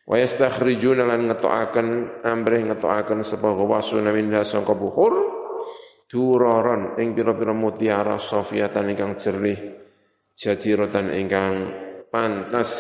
[0.08, 1.88] Wa yastakhrijuna lan ngetoaken
[2.24, 5.12] amrih ngetoaken sapa wasuna minha sangka bukhur
[6.08, 9.60] duroron ing pira-pira mutiara sofiatan ingkang jernih
[10.32, 11.56] jadiratan ingkang
[12.08, 12.72] pantas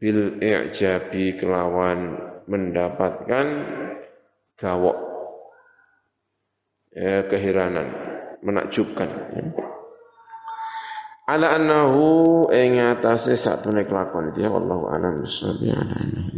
[0.00, 2.16] bil i'jabi kelawan
[2.48, 3.46] mendapatkan
[4.56, 4.98] gawok
[6.96, 7.88] ya, keheranan
[8.40, 9.63] menakjubkan ya
[11.24, 14.32] ala annahu ing atase satune kelakon.
[14.32, 16.34] Itu ya wallahu alam bisawab ala annahu